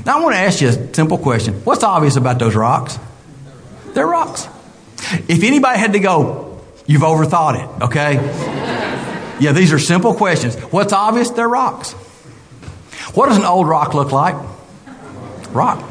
[0.06, 1.54] Now I want to ask you a simple question.
[1.64, 2.98] What's obvious about those rocks?
[3.94, 4.48] They're rocks.
[5.28, 8.16] If anybody had to go, you've overthought it, okay?
[9.40, 10.56] Yeah, these are simple questions.
[10.56, 11.30] What's obvious?
[11.30, 11.92] They're rocks.
[13.14, 14.36] What does an old rock look like?
[15.52, 15.84] Rock.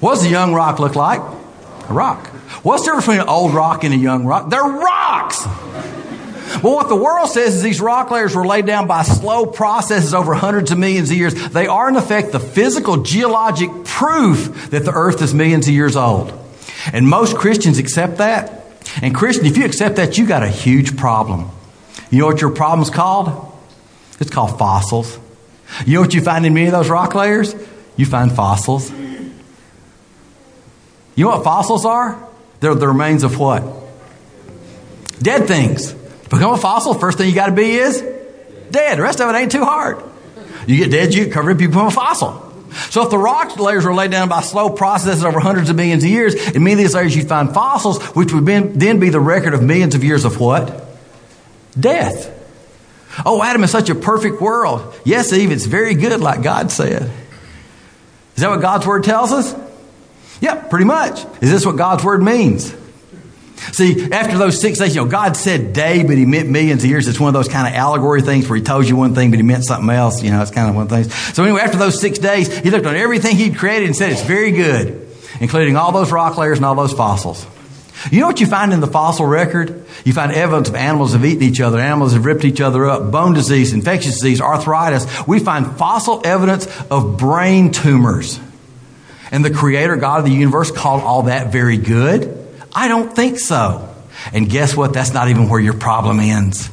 [0.00, 1.20] What does a young rock look like?
[1.20, 2.26] A rock.
[2.62, 4.50] What's the difference between an old rock and a young rock?
[4.50, 5.46] They're rocks.
[6.62, 10.14] Well, what the world says is these rock layers were laid down by slow processes
[10.14, 11.34] over hundreds of millions of years.
[11.34, 15.96] They are, in effect, the physical geologic proof that the earth is millions of years
[15.96, 16.32] old.
[16.92, 18.64] And most Christians accept that.
[19.02, 21.50] And Christian, if you accept that, you got a huge problem.
[22.10, 23.52] You know what your problem's called?
[24.20, 25.18] It's called fossils.
[25.84, 27.54] You know what you find in many of those rock layers?
[27.96, 28.90] You find fossils.
[31.16, 32.22] You know what fossils are?
[32.60, 33.64] They're the remains of what?
[35.20, 35.92] Dead things.
[36.30, 38.00] Become a fossil, first thing you got to be is
[38.70, 38.98] dead.
[38.98, 40.02] The rest of it ain't too hard.
[40.66, 42.42] You get dead, you cover it, you become a fossil.
[42.90, 46.04] So if the rock layers were laid down by slow processes over hundreds of millions
[46.04, 49.20] of years, in many of these layers you'd find fossils, which would then be the
[49.20, 50.86] record of millions of years of what?
[51.78, 52.32] Death.
[53.24, 54.94] Oh, Adam is such a perfect world.
[55.04, 57.02] Yes, Eve, it's very good, like God said.
[58.34, 59.54] Is that what God's word tells us?
[60.40, 61.24] Yep, pretty much.
[61.40, 62.74] Is this what God's word means?
[63.72, 66.90] See, after those six days, you know, God said day, but he meant millions of
[66.90, 67.08] years.
[67.08, 69.38] It's one of those kind of allegory things where he told you one thing, but
[69.38, 70.22] he meant something else.
[70.22, 71.12] You know, it's kind of one of things.
[71.34, 74.22] So anyway, after those six days, he looked on everything he'd created and said it's
[74.22, 75.08] very good,
[75.40, 77.46] including all those rock layers and all those fossils.
[78.10, 79.84] You know what you find in the fossil record?
[80.04, 83.10] You find evidence of animals have eaten each other, animals have ripped each other up,
[83.10, 85.06] bone disease, infectious disease, arthritis.
[85.26, 88.38] We find fossil evidence of brain tumors.
[89.30, 92.46] And the creator God of the universe called all that very good?
[92.74, 93.94] I don't think so.
[94.32, 94.92] And guess what?
[94.92, 96.70] That's not even where your problem ends.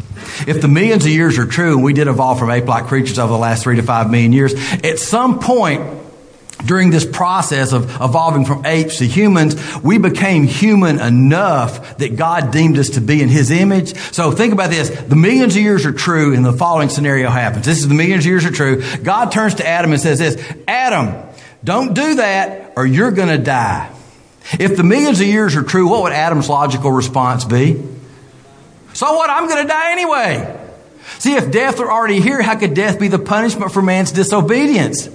[0.48, 3.20] If the millions of years are true, and we did evolve from ape like creatures
[3.20, 6.02] over the last three to five million years, at some point
[6.66, 12.52] during this process of evolving from apes to humans, we became human enough that God
[12.52, 13.96] deemed us to be in His image.
[14.14, 14.90] So think about this.
[14.90, 17.66] The millions of years are true, and the following scenario happens.
[17.66, 18.82] This is the millions of years are true.
[19.04, 21.14] God turns to Adam and says this Adam,
[21.64, 23.94] don't do that, or you're going to die.
[24.60, 27.82] If the millions of years are true, what would Adam's logical response be?
[28.94, 29.30] So what?
[29.30, 30.60] I'm going to die anyway.
[31.20, 35.10] See, if death were already here, how could death be the punishment for man's disobedience?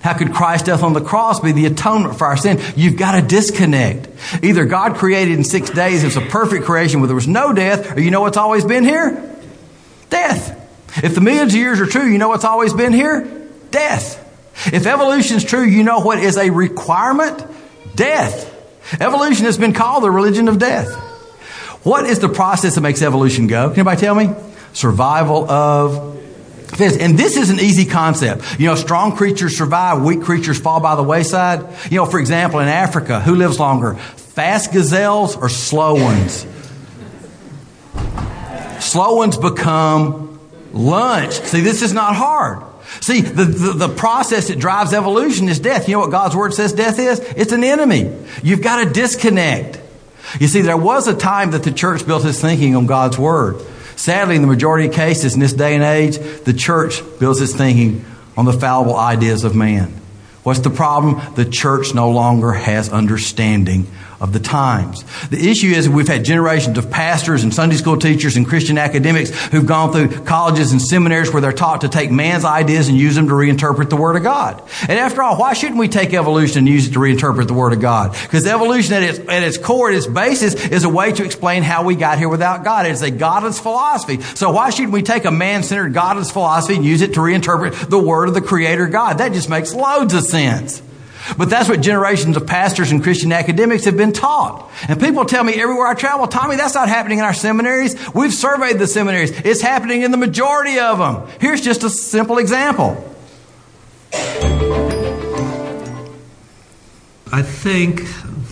[0.00, 2.58] How could Christ's death on the cross be the atonement for our sin?
[2.74, 4.08] You've got to disconnect.
[4.42, 7.96] Either God created in six days, it's a perfect creation where there was no death,
[7.96, 9.36] or you know what's always been here?
[10.08, 10.56] Death.
[11.04, 13.46] If the millions of years are true, you know what's always been here?
[13.70, 14.26] Death.
[14.66, 17.44] If evolution is true, you know what is a requirement?
[17.94, 18.48] Death.
[19.00, 20.92] Evolution has been called the religion of death.
[21.84, 23.70] What is the process that makes evolution go?
[23.70, 24.34] Can anybody tell me?
[24.72, 26.18] Survival of.
[26.80, 28.60] And this is an easy concept.
[28.60, 31.66] You know, strong creatures survive, weak creatures fall by the wayside.
[31.90, 33.94] You know, for example, in Africa, who lives longer?
[33.94, 36.46] Fast gazelles or slow ones?
[38.82, 40.40] slow ones become
[40.72, 41.34] lunch.
[41.34, 42.62] See, this is not hard.
[43.00, 45.88] See, the, the, the, process that drives evolution is death.
[45.88, 47.20] You know what God's word says death is?
[47.20, 48.12] It's an enemy.
[48.42, 49.80] You've got to disconnect.
[50.40, 53.60] You see, there was a time that the church built its thinking on God's word.
[53.96, 57.54] Sadly, in the majority of cases in this day and age, the church builds its
[57.54, 58.04] thinking
[58.36, 59.92] on the fallible ideas of man.
[60.42, 61.34] What's the problem?
[61.34, 63.86] The church no longer has understanding
[64.20, 65.04] of the times.
[65.30, 69.30] The issue is we've had generations of pastors and Sunday school teachers and Christian academics
[69.46, 73.14] who've gone through colleges and seminaries where they're taught to take man's ideas and use
[73.14, 74.62] them to reinterpret the Word of God.
[74.82, 77.72] And after all, why shouldn't we take evolution and use it to reinterpret the Word
[77.72, 78.12] of God?
[78.22, 81.62] Because evolution at its, at its core, at its basis, is a way to explain
[81.62, 82.86] how we got here without God.
[82.86, 84.20] It's a godless philosophy.
[84.20, 87.98] So why shouldn't we take a man-centered godless philosophy and use it to reinterpret the
[87.98, 89.18] Word of the Creator God?
[89.18, 90.82] That just makes loads of sense.
[91.36, 94.70] But that's what generations of pastors and Christian academics have been taught.
[94.88, 97.96] And people tell me everywhere I travel, Tommy, that's not happening in our seminaries.
[98.14, 99.30] We've surveyed the seminaries.
[99.40, 101.28] It's happening in the majority of them.
[101.40, 103.06] Here's just a simple example.
[107.32, 108.02] I think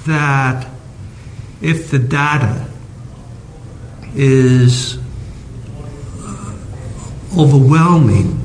[0.07, 0.69] that
[1.61, 2.67] if the data
[4.15, 4.99] is
[6.23, 6.57] uh,
[7.37, 8.45] overwhelming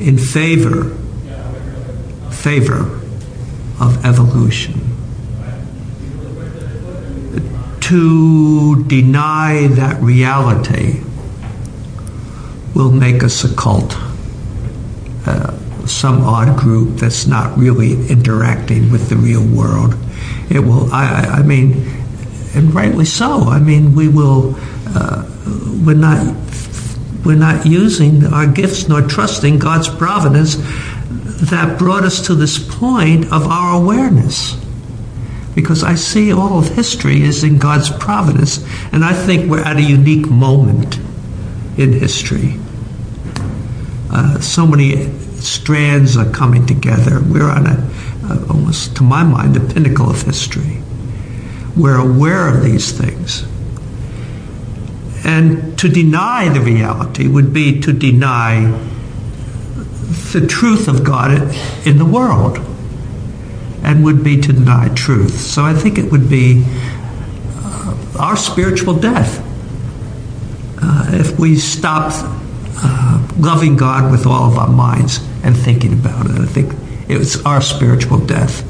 [0.00, 0.96] in favor
[2.38, 3.00] favor
[3.80, 4.74] of evolution.
[7.80, 11.00] To deny that reality
[12.74, 13.96] will make us a cult,
[15.26, 19.94] uh, some odd group that's not really interacting with the real world.
[20.50, 21.86] It will, I, I mean,
[22.54, 23.44] and rightly so.
[23.44, 24.54] I mean, we will,
[24.88, 25.24] uh,
[25.84, 26.36] we're not,
[27.24, 30.56] we're not using our gifts nor trusting God's providence
[31.40, 34.56] that brought us to this point of our awareness.
[35.54, 39.76] Because I see all of history is in God's providence, and I think we're at
[39.76, 40.98] a unique moment
[41.76, 42.54] in history.
[44.10, 47.20] Uh, so many strands are coming together.
[47.20, 47.90] We're on a,
[48.50, 50.82] almost, to my mind, the pinnacle of history.
[51.76, 53.44] We're aware of these things.
[55.24, 58.66] And to deny the reality would be to deny
[60.32, 61.54] the truth of God
[61.86, 62.58] in the world
[63.82, 65.38] and would be to deny truth.
[65.40, 66.64] So I think it would be
[67.56, 69.44] uh, our spiritual death
[70.82, 72.16] uh, if we stopped
[72.82, 76.38] uh, loving God with all of our minds and thinking about it.
[76.38, 76.72] I think
[77.08, 78.64] it's our spiritual death.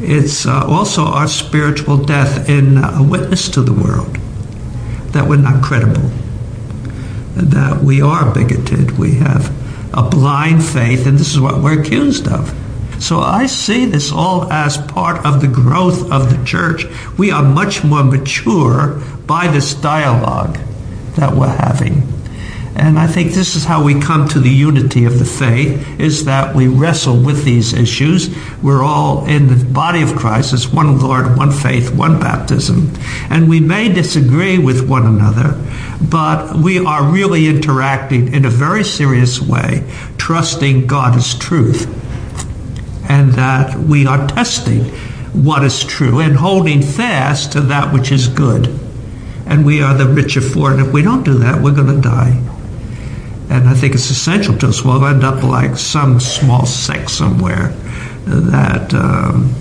[0.00, 4.16] It's uh, also our spiritual death in a witness to the world
[5.12, 6.10] that we're not credible,
[7.36, 9.61] that we are bigoted, we have
[9.94, 12.54] a blind faith, and this is what we're accused of.
[13.00, 16.84] So I see this all as part of the growth of the church.
[17.18, 20.58] We are much more mature by this dialogue
[21.16, 22.11] that we're having.
[22.74, 26.24] And I think this is how we come to the unity of the faith is
[26.24, 28.34] that we wrestle with these issues.
[28.62, 30.54] We're all in the body of Christ.
[30.54, 32.90] It's one Lord, one faith, one baptism.
[33.28, 35.54] And we may disagree with one another,
[36.00, 39.84] but we are really interacting in a very serious way,
[40.16, 41.86] trusting God is truth.
[43.10, 44.84] And that we are testing
[45.34, 48.78] what is true and holding fast to that which is good.
[49.44, 50.80] And we are the richer for it.
[50.80, 52.40] If we don't do that, we're going to die.
[53.52, 54.82] And I think it's essential to us.
[54.82, 57.68] We'll end up like some small sect somewhere
[58.24, 59.54] that um,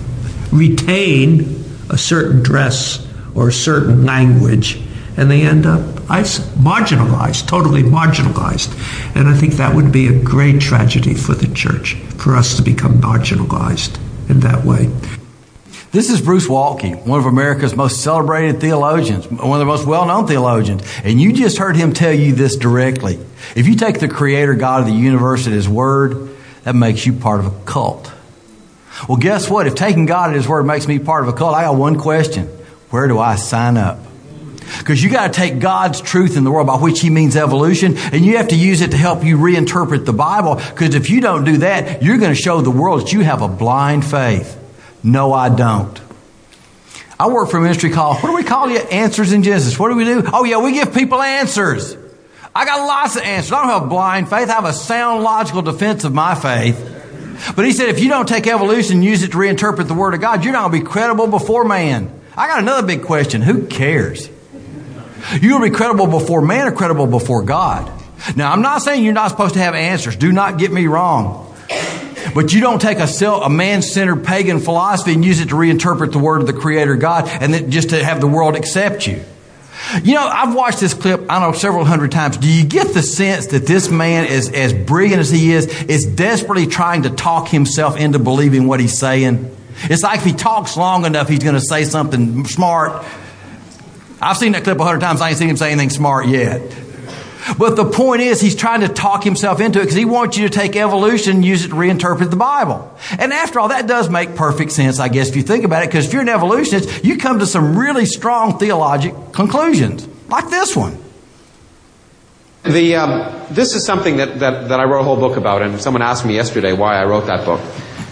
[0.49, 4.81] retain a certain dress or a certain language,
[5.17, 8.71] and they end up marginalized, totally marginalized.
[9.13, 12.61] And I think that would be a great tragedy for the church, for us to
[12.61, 13.99] become marginalized
[14.29, 14.89] in that way.
[15.91, 20.05] This is Bruce Waltke, one of America's most celebrated theologians, one of the most well
[20.05, 20.83] known theologians.
[21.03, 23.19] And you just heard him tell you this directly.
[23.57, 26.29] If you take the Creator God of the universe at His Word,
[26.63, 28.09] that makes you part of a cult.
[29.09, 29.67] Well, guess what?
[29.67, 31.99] If taking God at His Word makes me part of a cult, I got one
[31.99, 32.47] question
[32.89, 33.99] Where do I sign up?
[34.79, 37.97] Because you got to take God's truth in the world, by which He means evolution,
[37.97, 40.55] and you have to use it to help you reinterpret the Bible.
[40.55, 43.41] Because if you don't do that, you're going to show the world that you have
[43.41, 44.59] a blind faith.
[45.03, 45.99] No, I don't.
[47.19, 48.79] I work for a ministry called, what do we call you?
[48.79, 49.77] Answers in Genesis.
[49.77, 50.23] What do we do?
[50.33, 51.95] Oh, yeah, we give people answers.
[52.55, 53.51] I got lots of answers.
[53.51, 54.49] I don't have blind faith.
[54.49, 57.53] I have a sound, logical defense of my faith.
[57.55, 60.13] But he said, if you don't take evolution and use it to reinterpret the Word
[60.13, 62.11] of God, you're not going to be credible before man.
[62.35, 63.41] I got another big question.
[63.41, 64.29] Who cares?
[65.29, 67.91] To be credible before man or credible before God?
[68.35, 70.15] Now, I'm not saying you're not supposed to have answers.
[70.15, 71.55] Do not get me wrong.
[72.33, 76.19] But you don't take a, a man-centered pagan philosophy and use it to reinterpret the
[76.19, 79.23] word of the Creator God and then just to have the world accept you.
[80.03, 82.37] You know, I've watched this clip, I don't know, several hundred times.
[82.37, 86.05] Do you get the sense that this man is as brilliant as he is, is
[86.05, 89.55] desperately trying to talk himself into believing what he's saying?
[89.83, 93.03] It's like if he talks long enough, he's going to say something smart.
[94.21, 95.19] I've seen that clip a hundred times.
[95.19, 96.61] I ain't seen him say anything smart yet.
[97.57, 100.47] But the point is, he's trying to talk himself into it because he wants you
[100.47, 102.95] to take evolution and use it to reinterpret the Bible.
[103.17, 105.87] And after all, that does make perfect sense, I guess, if you think about it,
[105.87, 110.75] because if you're an evolutionist, you come to some really strong theologic conclusions, like this
[110.75, 110.97] one.
[112.63, 115.81] The, um, this is something that, that, that I wrote a whole book about, and
[115.81, 117.59] someone asked me yesterday why I wrote that book.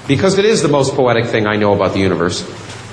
[0.07, 2.43] Because it is the most poetic thing I know about the universe.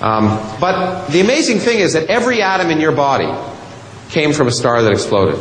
[0.02, 0.26] Um,
[0.60, 3.32] but the amazing thing is that every atom in your body
[4.10, 5.40] came from a star that exploded.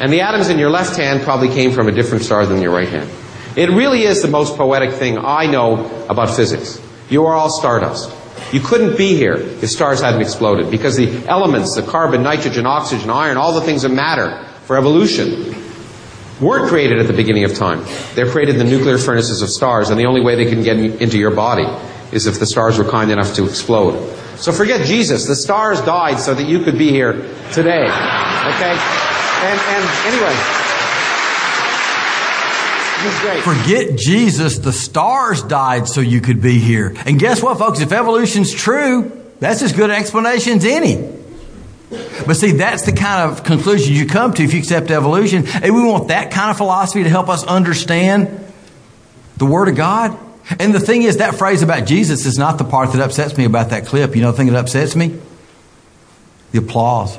[0.00, 2.72] And the atoms in your left hand probably came from a different star than your
[2.72, 3.10] right hand.
[3.56, 6.80] It really is the most poetic thing I know about physics.
[7.08, 8.10] You are all stardust.
[8.52, 13.10] You couldn't be here if stars hadn't exploded because the elements, the carbon, nitrogen, oxygen,
[13.10, 15.54] iron, all the things that matter for evolution
[16.40, 17.84] weren't created at the beginning of time.
[18.14, 20.76] They're created in the nuclear furnaces of stars, and the only way they can get
[20.76, 21.66] into your body
[22.12, 24.16] is if the stars were kind enough to explode.
[24.36, 25.26] So forget Jesus.
[25.26, 27.12] The stars died so that you could be here
[27.52, 27.84] today.
[27.84, 29.03] Okay?
[29.44, 30.64] And, and anyway.
[33.42, 34.58] Forget Jesus.
[34.58, 36.94] The stars died so you could be here.
[37.04, 37.80] And guess what, folks?
[37.80, 41.10] If evolution's true, that's as good an explanation as any.
[42.26, 45.46] But see, that's the kind of conclusion you come to if you accept evolution.
[45.46, 48.50] And we want that kind of philosophy to help us understand
[49.36, 50.18] the Word of God.
[50.58, 53.44] And the thing is, that phrase about Jesus is not the part that upsets me
[53.44, 54.16] about that clip.
[54.16, 55.18] You know the thing that upsets me?
[56.52, 57.18] The applause.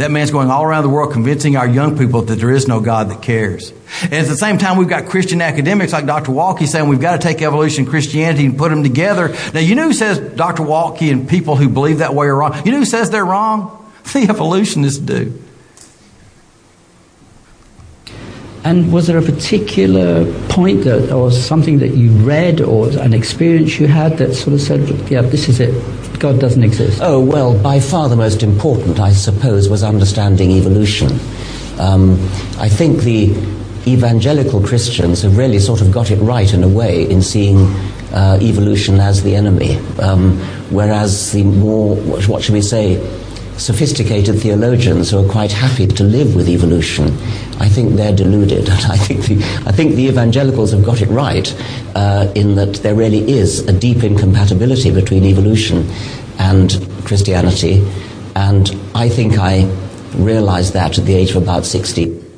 [0.00, 2.80] That man's going all around the world convincing our young people that there is no
[2.80, 3.70] God that cares.
[4.02, 6.32] And at the same time, we've got Christian academics like Dr.
[6.32, 9.36] Waltke saying we've got to take evolution and Christianity and put them together.
[9.52, 10.62] Now, you know who says Dr.
[10.62, 12.64] Waltke and people who believe that way are wrong?
[12.64, 13.76] You know who says they're wrong?
[14.14, 15.38] The evolutionists do.
[18.64, 23.78] And was there a particular point that, or something that you read, or an experience
[23.78, 25.74] you had that sort of said, "Yeah, this is it.
[26.20, 27.00] God doesn't exist"?
[27.02, 31.18] Oh well, by far the most important, I suppose, was understanding evolution.
[31.80, 32.12] Um,
[32.58, 33.34] I think the
[33.86, 37.56] evangelical Christians have really sort of got it right in a way in seeing
[38.12, 42.96] uh, evolution as the enemy, um, whereas the more, what should we say,
[43.60, 47.06] sophisticated theologians who are quite happy to live with evolution,
[47.60, 48.68] I think they're deluded.
[48.70, 51.54] I think the, I think the evangelicals have got it right
[51.94, 55.88] uh, in that there really is a deep incompatibility between evolution
[56.38, 56.70] and
[57.04, 57.86] Christianity.
[58.34, 59.64] And I think I
[60.14, 62.29] realized that at the age of about 60.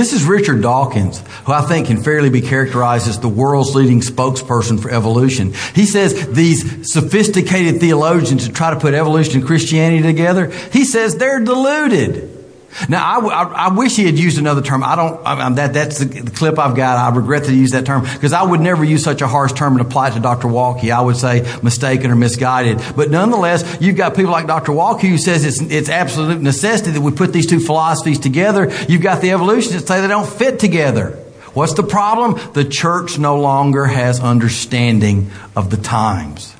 [0.00, 4.00] This is Richard Dawkins, who I think can fairly be characterized as the world's leading
[4.00, 5.52] spokesperson for evolution.
[5.74, 11.16] He says these sophisticated theologians who try to put evolution and Christianity together, he says
[11.16, 12.39] they're deluded.
[12.88, 14.82] Now, I, wish he had used another term.
[14.82, 16.96] I don't, I, that, that's the, the, clip I've got.
[16.96, 19.74] I regret he used that term because I would never use such a harsh term
[19.74, 20.48] and apply it to Dr.
[20.48, 20.90] Waltke.
[20.90, 22.80] I would say mistaken or misguided.
[22.96, 24.72] But nonetheless, you've got people like Dr.
[24.72, 28.70] Waltke who says it's, it's absolute necessity that we put these two philosophies together.
[28.88, 31.10] You've got the evolutionists say they don't fit together.
[31.52, 32.38] What's the problem?
[32.52, 36.54] The church no longer has understanding of the times.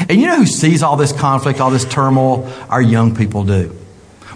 [0.00, 2.52] And you know who sees all this conflict, all this turmoil?
[2.68, 3.74] Our young people do.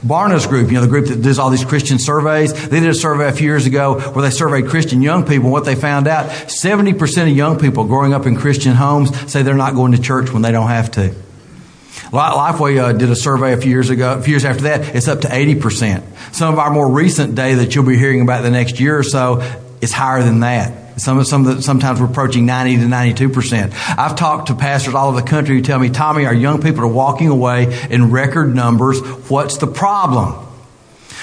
[0.02, 2.94] Barna's group, you know, the group that does all these Christian surveys, they did a
[2.94, 5.46] survey a few years ago where they surveyed Christian young people.
[5.46, 9.42] And what they found out, 70% of young people growing up in Christian homes say
[9.42, 11.14] they're not going to church when they don't have to.
[12.10, 15.08] Lifeway uh, did a survey a few years ago, a few years after that, it's
[15.08, 16.34] up to 80%.
[16.34, 19.02] Some of our more recent data that you'll be hearing about the next year or
[19.02, 19.42] so
[19.80, 20.87] is higher than that.
[20.98, 23.72] Some, some the, sometimes we're approaching 90 to 92 percent.
[23.98, 26.82] I've talked to pastors all over the country who tell me, Tommy, our young people
[26.82, 29.00] are walking away in record numbers.
[29.30, 30.46] What's the problem?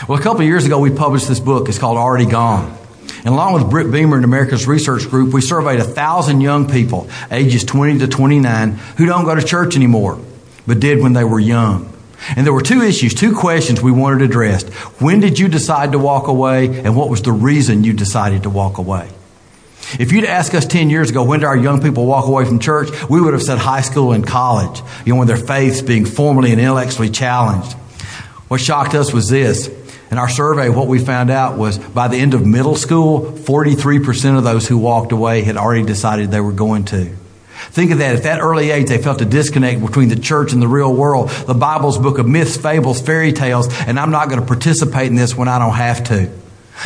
[0.08, 1.70] Well, a couple of years ago, we published this book.
[1.70, 2.78] It's called Already Gone.
[3.20, 7.10] And along with Britt Beamer and America's Research Group, we surveyed a thousand young people,
[7.32, 10.20] ages 20 to 29, who don't go to church anymore,
[10.68, 11.92] but did when they were young.
[12.36, 14.70] And there were two issues, two questions we wanted addressed.
[15.02, 18.50] When did you decide to walk away, and what was the reason you decided to
[18.50, 19.10] walk away?
[20.00, 22.60] If you'd asked us 10 years ago, when do our young people walk away from
[22.60, 22.90] church?
[23.10, 26.52] We would have said high school and college, you know, when their faith's being formally
[26.52, 27.74] and intellectually challenged.
[28.48, 29.70] What shocked us was this.
[30.12, 34.38] In our survey, what we found out was by the end of middle school, 43%
[34.38, 37.16] of those who walked away had already decided they were going to.
[37.72, 38.16] Think of that.
[38.16, 41.30] At that early age, they felt a disconnect between the church and the real world.
[41.30, 45.16] The Bible's book of myths, fables, fairy tales, and I'm not going to participate in
[45.16, 46.32] this when I don't have to.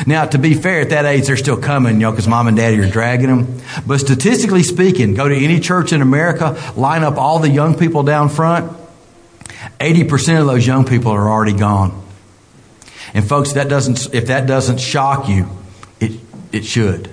[0.06, 2.56] Now, to be fair, at that age, they're still coming, you know, because mom and
[2.56, 3.62] daddy are dragging them.
[3.86, 8.04] But statistically speaking, go to any church in America, line up all the young people
[8.04, 8.72] down front,
[9.80, 12.04] 80% of those young people are already gone.
[13.14, 15.50] And folks, that doesn't, if that doesn't shock you,
[16.00, 16.20] it,
[16.52, 17.10] it should.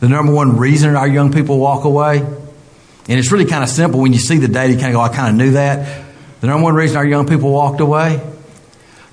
[0.00, 4.00] The number one reason our young people walk away, and it's really kind of simple
[4.00, 6.04] when you see the data, you kind of go, I kind of knew that.
[6.40, 8.20] The number one reason our young people walked away,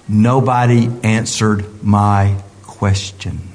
[0.08, 2.42] nobody answered my
[2.84, 3.54] question.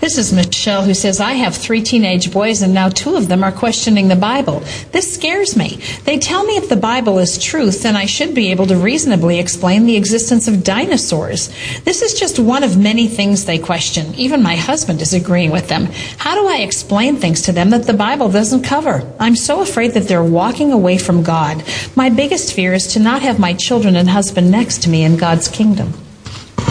[0.00, 3.44] This is Michelle who says, I have three teenage boys and now two of them
[3.44, 4.60] are questioning the Bible.
[4.92, 5.78] This scares me.
[6.04, 9.38] They tell me if the Bible is truth, then I should be able to reasonably
[9.38, 11.48] explain the existence of dinosaurs.
[11.84, 14.14] This is just one of many things they question.
[14.14, 15.86] Even my husband is agreeing with them.
[16.16, 19.06] How do I explain things to them that the Bible doesn't cover?
[19.20, 21.62] I'm so afraid that they're walking away from God.
[21.94, 25.18] My biggest fear is to not have my children and husband next to me in
[25.18, 25.92] God's kingdom.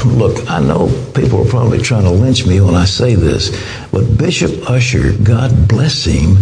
[0.06, 3.50] Look, I know people are probably trying to lynch me when I say this,
[3.92, 6.38] but Bishop Ussher, God bless him,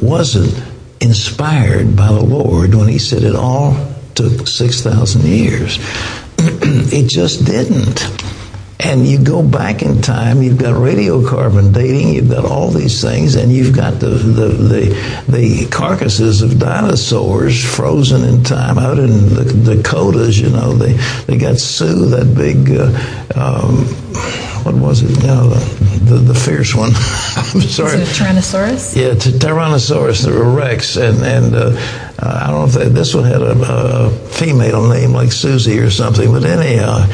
[0.00, 0.62] wasn't
[1.00, 5.78] inspired by the Lord when he said it all took 6,000 years.
[6.38, 8.06] it just didn't.
[8.80, 13.34] And you go back in time, you've got radiocarbon dating, you've got all these things,
[13.34, 19.10] and you've got the, the, the, the carcasses of dinosaurs frozen in time out in
[19.34, 20.74] the Dakotas, you know.
[20.74, 20.92] They,
[21.26, 23.84] they got Sue, that big, uh, um,
[24.64, 25.10] what was it?
[25.22, 26.90] You know, the, the, the fierce one.
[26.94, 28.00] I'm sorry.
[28.00, 28.94] Is it a Tyrannosaurus?
[28.94, 30.96] Yeah, t- Tyrannosaurus the Rex.
[30.96, 35.30] And, and uh, I don't know if this one had a, a, female name like
[35.30, 37.06] Susie or something, but anyhow,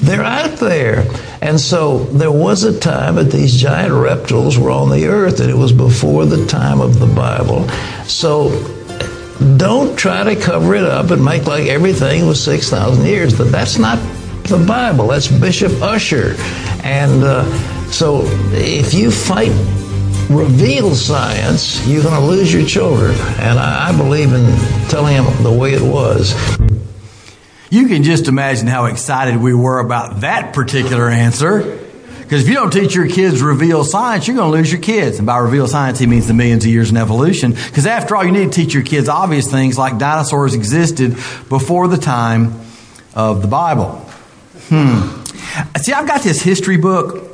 [0.00, 1.06] they're out there.
[1.42, 5.50] And so there was a time that these giant reptiles were on the earth, and
[5.50, 7.68] it was before the time of the Bible.
[8.04, 8.48] So
[9.58, 13.36] don't try to cover it up and make like everything was 6,000 years.
[13.36, 13.98] But that's not
[14.44, 15.08] the Bible.
[15.08, 16.34] That's Bishop Ussher.
[16.82, 17.44] And uh,
[17.90, 19.52] so if you fight
[20.28, 23.12] reveal science, you're going to lose your children.
[23.38, 24.44] And I, believe in
[24.88, 26.34] telling them the way it was.
[27.70, 31.82] You can just imagine how excited we were about that particular answer.
[32.20, 35.18] Because if you don't teach your kids reveal science, you're going to lose your kids.
[35.18, 37.52] And by reveal science, he means the millions of years in evolution.
[37.52, 41.12] Because after all, you need to teach your kids obvious things like dinosaurs existed
[41.48, 42.60] before the time
[43.14, 43.92] of the Bible.
[44.68, 45.22] Hmm.
[45.80, 47.25] See, I've got this history book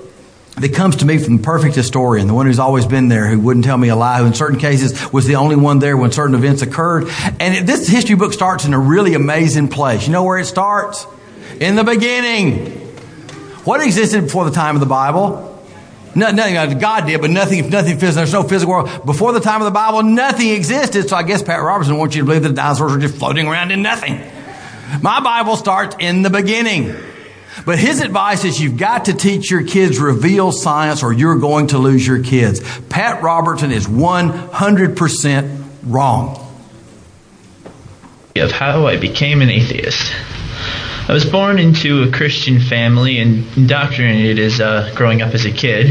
[0.56, 3.40] that comes to me from the perfect historian, the one who's always been there, who
[3.40, 6.12] wouldn't tell me a lie, who in certain cases was the only one there when
[6.12, 7.08] certain events occurred.
[7.40, 10.06] And this history book starts in a really amazing place.
[10.06, 11.06] You know where it starts?
[11.58, 12.80] In the beginning.
[13.64, 15.48] What existed before the time of the Bible?
[16.14, 18.16] Nothing, uh, God did, but nothing, nothing physical.
[18.16, 19.06] There's no physical world.
[19.06, 21.08] Before the time of the Bible, nothing existed.
[21.08, 23.46] So I guess Pat Robertson wants you to believe that the dinosaurs are just floating
[23.46, 24.20] around in nothing.
[25.00, 26.94] My Bible starts in the beginning.
[27.64, 31.68] But his advice is you've got to teach your kids reveal science or you're going
[31.68, 32.60] to lose your kids.
[32.88, 36.38] Pat Robertson is 100% wrong.
[38.34, 40.12] Of how I became an atheist.
[41.08, 45.50] I was born into a Christian family and indoctrinated as uh, growing up as a
[45.50, 45.90] kid.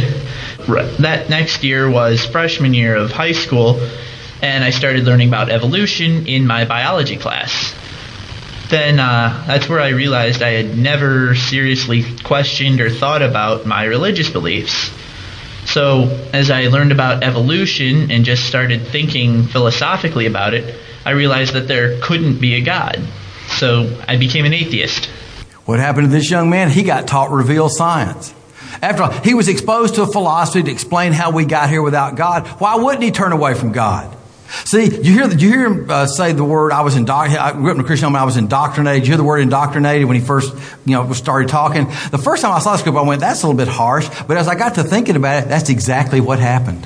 [0.99, 3.80] That next year was freshman year of high school,
[4.41, 7.76] and I started learning about evolution in my biology class
[8.72, 13.84] then uh, that's where I realized I had never seriously questioned or thought about my
[13.84, 14.91] religious beliefs.
[15.65, 21.53] So, as I learned about evolution and just started thinking philosophically about it, I realized
[21.53, 22.99] that there couldn't be a God.
[23.47, 25.05] So, I became an atheist.
[25.65, 26.72] What happened to this young man?
[26.72, 28.34] He got taught reveal science.
[28.82, 32.15] After all, he was exposed to a philosophy to explain how we got here without
[32.15, 32.47] God.
[32.59, 34.17] Why wouldn't he turn away from God?
[34.65, 37.71] See, you hear, you hear him uh, say the word, I was indoctrinated, I grew
[37.71, 39.03] up in a Christian home, I was indoctrinated.
[39.03, 40.53] You hear the word indoctrinated when he first,
[40.85, 41.85] you know, started talking.
[41.85, 44.09] The first time I saw the script, I went, that's a little bit harsh.
[44.27, 46.85] But as I got to thinking about it, that's exactly what happened.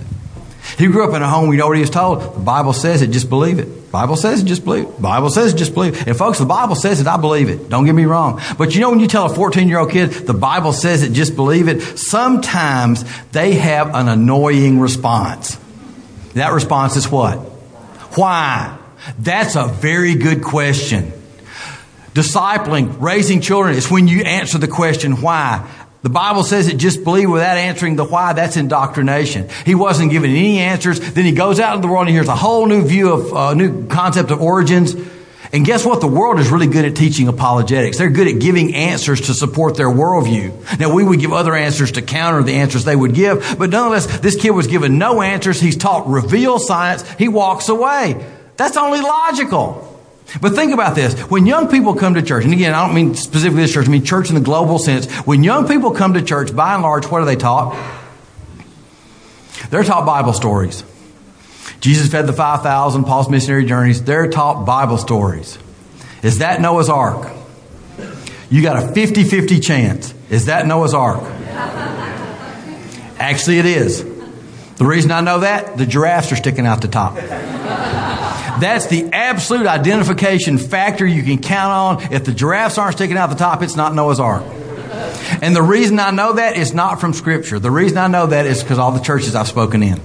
[0.77, 2.21] He grew up in a home, you know what he was told?
[2.35, 3.91] The Bible says it, just believe it.
[3.91, 5.01] Bible says it, just believe it.
[5.01, 6.07] Bible says it, just believe it.
[6.07, 7.69] And folks, the Bible says it, I believe it.
[7.69, 8.41] Don't get me wrong.
[8.57, 11.13] But you know when you tell a 14 year old kid, the Bible says it,
[11.13, 15.57] just believe it, sometimes they have an annoying response.
[16.33, 17.54] That response is what?
[18.15, 18.77] Why?
[19.19, 21.11] That's a very good question.
[22.13, 25.69] Discipling, raising children is when you answer the question why.
[26.01, 28.33] The Bible says it just believe without answering the why.
[28.33, 29.49] That's indoctrination.
[29.65, 30.99] He wasn't given any answers.
[30.99, 33.31] Then he goes out in the world and he hears a whole new view of,
[33.31, 34.95] a uh, new concept of origins.
[35.55, 36.01] And guess what?
[36.01, 37.97] The world is really good at teaching apologetics.
[37.97, 40.79] They're good at giving answers to support their worldview.
[40.81, 44.19] Now, we would give other answers to counter the answers they would give, but nonetheless,
[44.19, 45.61] this kid was given no answers.
[45.61, 47.09] He's taught reveal science.
[47.13, 48.21] He walks away.
[48.57, 49.97] That's only logical.
[50.41, 51.17] But think about this.
[51.29, 53.91] When young people come to church, and again, I don't mean specifically this church, I
[53.91, 55.09] mean church in the global sense.
[55.25, 57.81] When young people come to church, by and large, what are they taught?
[59.69, 60.83] They're taught Bible stories.
[61.85, 64.01] Jesus fed the 5,000, Paul's missionary journeys.
[64.01, 65.59] They're taught Bible stories.
[66.23, 67.31] Is that Noah's Ark?
[68.49, 70.11] you got a 50 50 chance.
[70.31, 71.21] Is that Noah's Ark?
[73.19, 74.03] Actually, it is.
[74.03, 77.17] The reason I know that, the giraffes are sticking out the top.
[77.17, 82.11] That's the absolute identification factor you can count on.
[82.11, 84.41] If the giraffes aren't sticking out the top, it's not Noah's Ark.
[85.39, 87.59] And the reason I know that is not from Scripture.
[87.59, 90.01] The reason I know that is because all the churches I've spoken in.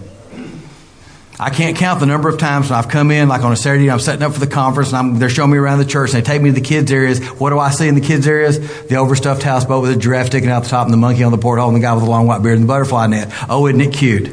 [1.42, 3.84] I can't count the number of times when I've come in, like on a Saturday,
[3.84, 6.12] and I'm setting up for the conference, and I'm, they're showing me around the church,
[6.12, 7.24] and they take me to the kids' areas.
[7.40, 8.58] What do I see in the kids' areas?
[8.88, 11.38] The overstuffed houseboat with a giraffe sticking out the top, and the monkey on the
[11.38, 13.32] porthole, and the guy with the long white beard, and the butterfly net.
[13.48, 14.30] Oh, isn't it cute?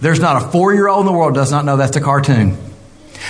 [0.00, 2.56] There's not a four year old in the world does not know that's a cartoon.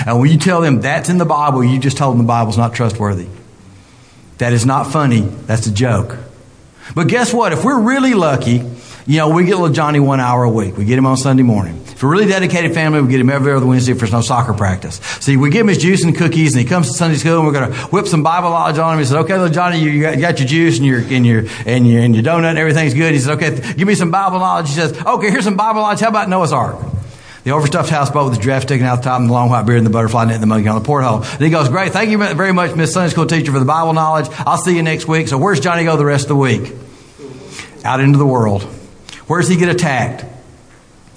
[0.07, 2.57] And when you tell them that's in the Bible, you just told them the Bible's
[2.57, 3.27] not trustworthy.
[4.39, 5.23] That is not funny.
[5.23, 6.19] That's a joke.
[6.95, 7.53] But guess what?
[7.53, 8.65] If we're really lucky,
[9.07, 10.77] you know, we get little Johnny one hour a week.
[10.77, 11.82] We get him on Sunday morning.
[12.03, 14.97] We're a really dedicated family, we get him every other Wednesday there's no soccer practice.
[15.21, 17.47] See, we give him his juice and cookies, and he comes to Sunday school, and
[17.47, 18.99] we're going to whip some Bible knowledge on him.
[18.99, 21.45] He said, "Okay, little Johnny, you got, you got your juice and your and your
[21.65, 24.41] and your and your donut, and everything's good." He said, "Okay, give me some Bible
[24.41, 26.01] knowledge." He says, "Okay, here's some Bible knowledge.
[26.01, 26.77] How about Noah's Ark?"
[27.45, 29.79] The overstuffed houseboat with the giraffe sticking out the top and the long white beard
[29.79, 31.23] and the butterfly net and the monkey on the porthole.
[31.23, 33.93] And he goes, Great, thank you very much, Miss Sunday School teacher, for the Bible
[33.95, 34.27] knowledge.
[34.39, 35.27] I'll see you next week.
[35.27, 36.73] So where's Johnny go the rest of the week?
[37.85, 38.63] Out into the world.
[39.27, 40.32] Where does he get attacked?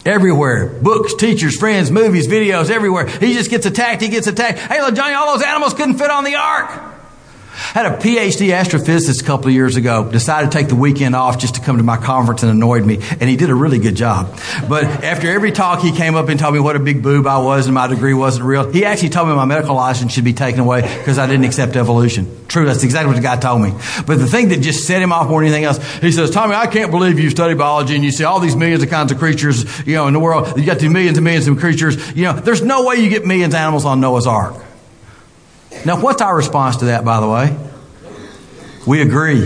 [0.05, 0.67] Everywhere.
[0.67, 3.07] Books, teachers, friends, movies, videos, everywhere.
[3.07, 4.01] He just gets attacked.
[4.01, 4.59] He gets attacked.
[4.59, 6.94] Hey, look, Johnny, all those animals couldn't fit on the ark.
[7.55, 11.39] Had a PhD astrophysicist a couple of years ago decided to take the weekend off
[11.39, 13.95] just to come to my conference and annoyed me, and he did a really good
[13.95, 14.37] job.
[14.67, 17.37] But after every talk, he came up and told me what a big boob I
[17.37, 18.69] was and my degree wasn't real.
[18.71, 21.75] He actually told me my medical license should be taken away because I didn't accept
[21.75, 22.27] evolution.
[22.47, 23.71] True, that's exactly what the guy told me.
[24.05, 26.55] But the thing that just set him off more than anything else, he says, Tommy,
[26.55, 29.17] I can't believe you study biology and you see all these millions of kinds of
[29.17, 30.57] creatures, you know, in the world.
[30.57, 32.15] You got these millions and millions of creatures.
[32.15, 34.55] You know, there's no way you get millions of animals on Noah's Ark.
[35.84, 37.57] Now, what's our response to that, by the way?
[38.86, 39.45] We agree.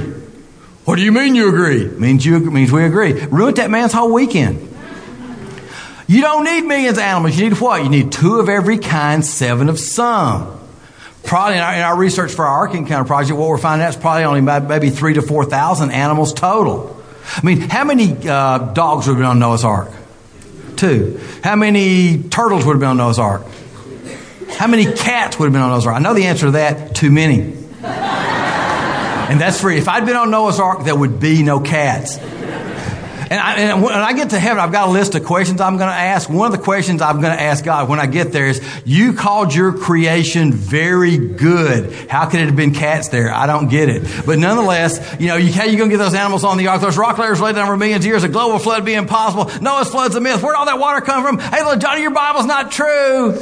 [0.85, 1.87] What do you mean you agree?
[1.87, 3.13] Means you means we agree.
[3.13, 4.67] Ruined that man's whole weekend.
[6.07, 7.37] You don't need millions of animals.
[7.37, 7.83] You need what?
[7.83, 10.59] You need two of every kind, seven of some.
[11.23, 13.91] Probably in our, in our research for our Ark Encounter project, what we're finding out
[13.91, 16.99] is probably only about maybe three to four thousand animals total.
[17.35, 19.91] I mean, how many uh, dogs would have been on Noah's Ark?
[20.75, 21.19] Two.
[21.43, 23.43] How many turtles would have been on Noah's Ark?
[24.57, 25.95] How many cats would have been on Noah's Ark?
[25.95, 26.95] I know the answer to that.
[26.95, 27.53] Too many.
[27.81, 29.77] And that's free.
[29.77, 32.17] If I'd been on Noah's Ark, there would be no cats.
[32.17, 35.77] And, I, and, when I get to heaven, I've got a list of questions I'm
[35.77, 36.27] going to ask.
[36.27, 39.13] One of the questions I'm going to ask God when I get there is, you
[39.13, 41.93] called your creation very good.
[42.09, 43.31] How could it have been cats there?
[43.31, 44.25] I don't get it.
[44.25, 46.81] But nonetheless, you know, you, how you going to get those animals on the ark?
[46.81, 48.23] Those rock layers laid down for millions of years.
[48.23, 49.61] A global flood be impossible.
[49.61, 50.41] Noah's flood's a myth.
[50.41, 51.37] Where'd all that water come from?
[51.37, 53.37] Hey, little Johnny, your Bible's not true.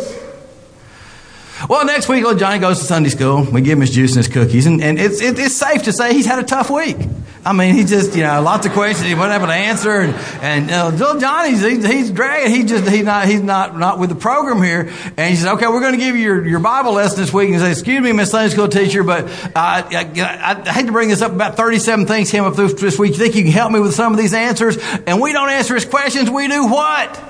[1.68, 3.44] Well, next week, little Johnny goes to Sunday school.
[3.44, 5.94] We give him his juice and his cookies, and, and it's, it, it's safe to
[5.94, 6.98] say he's had a tough week.
[7.44, 10.14] I mean, he just, you know, lots of questions he wasn't able to answer, and,
[10.44, 12.54] and uh, little Johnny's, he's, he's dragging.
[12.54, 14.92] He just, he's not, he's not, not with the program here.
[15.18, 17.46] And he says, okay, we're going to give you your, your Bible lesson this week.
[17.46, 20.86] And he says, excuse me, Miss Sunday School teacher, but uh, I, I, I hate
[20.86, 21.32] to bring this up.
[21.32, 23.14] About 37 things came up this week.
[23.14, 24.78] You think you can help me with some of these answers?
[25.08, 26.30] And we don't answer his questions.
[26.30, 27.24] We do what?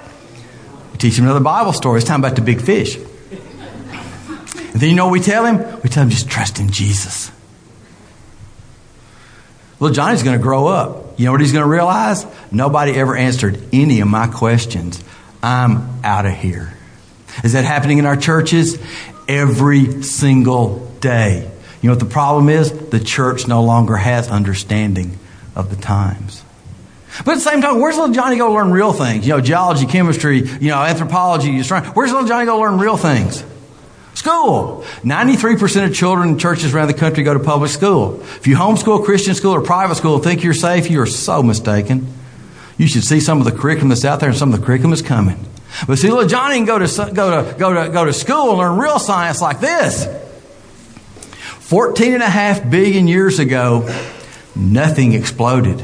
[0.91, 1.99] We teach him another Bible story.
[1.99, 2.97] It's time about the big fish.
[4.58, 5.82] And then you know we tell him?
[5.82, 7.32] We tell him just trust in Jesus.
[9.80, 11.20] Little Johnny's going to grow up.
[11.20, 12.26] You know what he's going to realize?
[12.51, 15.03] Nobody ever answered any of my questions.
[15.43, 16.74] I'm out of here.
[17.43, 18.80] Is that happening in our churches?
[19.28, 21.51] Every single day.
[21.82, 22.72] You know what the problem is?
[22.72, 25.20] The church no longer has understanding
[25.55, 26.43] of the times.
[27.26, 29.28] But at the same time, where's little Johnny go learn real things?
[29.28, 31.62] You know, geology, chemistry, you know, anthropology.
[31.64, 31.86] Trying.
[31.91, 33.43] Where's little Johnny go learn real things?
[34.18, 34.84] School.
[35.03, 38.20] 93% of children in churches around the country go to public school.
[38.22, 41.43] If you homeschool, Christian school, or private school, and think you're safe, you are so
[41.43, 42.11] mistaken.
[42.80, 44.91] You should see some of the curriculum that's out there and some of the curriculum
[44.91, 45.38] is coming.
[45.86, 48.57] But see, little Johnny can go to, go to, go to, go to school and
[48.57, 50.07] learn real science like this.
[51.59, 53.88] 14 and a half billion years ago,
[54.55, 55.80] nothing exploded.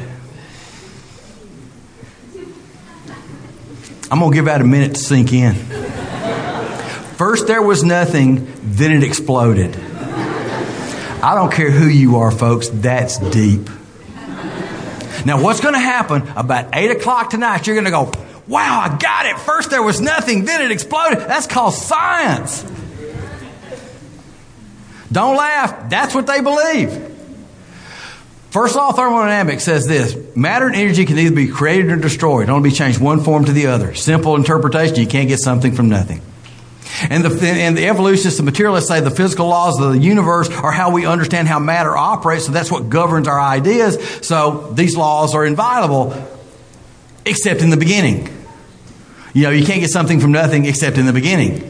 [4.09, 5.82] I'm going to give that a minute to sink in.
[7.23, 9.77] First there was nothing, then it exploded.
[9.77, 13.69] I don't care who you are, folks, that's deep.
[15.25, 17.65] Now, what's going to happen about 8 o'clock tonight?
[17.65, 18.11] You're going to go,
[18.45, 19.39] wow, I got it.
[19.39, 21.19] First there was nothing, then it exploded.
[21.19, 22.61] That's called science.
[25.09, 25.89] Don't laugh.
[25.89, 26.91] That's what they believe.
[28.51, 32.49] First law of thermodynamics says this matter and energy can either be created or destroyed.
[32.49, 33.95] Only be changed one form to the other.
[33.95, 36.21] Simple interpretation, you can't get something from nothing.
[37.09, 40.71] And the, and the evolutionists, the materialists say the physical laws of the universe are
[40.71, 43.97] how we understand how matter operates, so that's what governs our ideas.
[44.21, 46.13] So these laws are inviolable,
[47.25, 48.29] except in the beginning.
[49.33, 51.69] You know, you can't get something from nothing except in the beginning.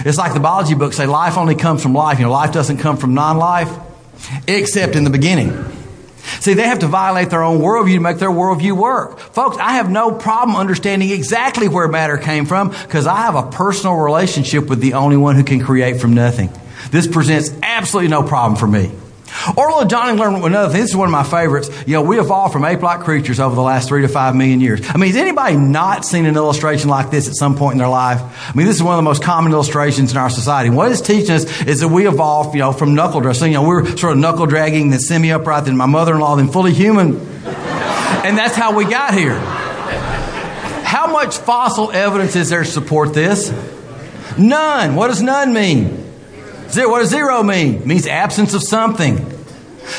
[0.00, 2.18] It's like the biology books say life only comes from life.
[2.18, 3.70] You know, life doesn't come from non life,
[4.46, 5.79] except in the beginning.
[6.40, 9.18] See, they have to violate their own worldview to make their worldview work.
[9.18, 13.50] Folks, I have no problem understanding exactly where matter came from because I have a
[13.50, 16.50] personal relationship with the only one who can create from nothing.
[16.90, 18.90] This presents absolutely no problem for me.
[19.56, 20.80] Orville Johnny learned another thing.
[20.80, 21.70] This is one of my favorites.
[21.86, 24.80] You know, we evolved from ape-like creatures over the last three to five million years.
[24.88, 27.88] I mean, has anybody not seen an illustration like this at some point in their
[27.88, 28.20] life?
[28.22, 30.70] I mean, this is one of the most common illustrations in our society.
[30.70, 33.48] What it's teaching us is that we evolved, you know, from knuckle dragging.
[33.48, 36.72] You know, we were sort of knuckle dragging, then semi-upright, then my mother-in-law, then fully
[36.72, 37.28] human.
[38.22, 39.38] And that's how we got here.
[40.84, 43.50] How much fossil evidence is there to support this?
[44.36, 44.94] None.
[44.94, 45.99] What does none mean?
[46.70, 47.76] Zero, what does zero mean?
[47.76, 49.38] It means absence of something.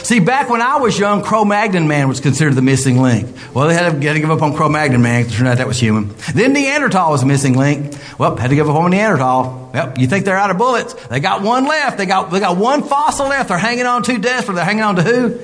[0.03, 3.27] See, back when I was young, Cro-Magnon man was considered the missing link.
[3.53, 5.25] Well, they had to, had to give up on Cro-Magnon man.
[5.25, 6.13] It turned out that was human.
[6.33, 7.93] Then Neanderthal was the missing link.
[8.17, 9.71] Well, had to give up on Neanderthal.
[9.73, 10.93] Yep, you think they're out of bullets?
[11.07, 11.97] They got one left.
[11.97, 13.49] They got they got one fossil left.
[13.49, 14.55] They're hanging on too desperate.
[14.55, 15.39] They're hanging on to who?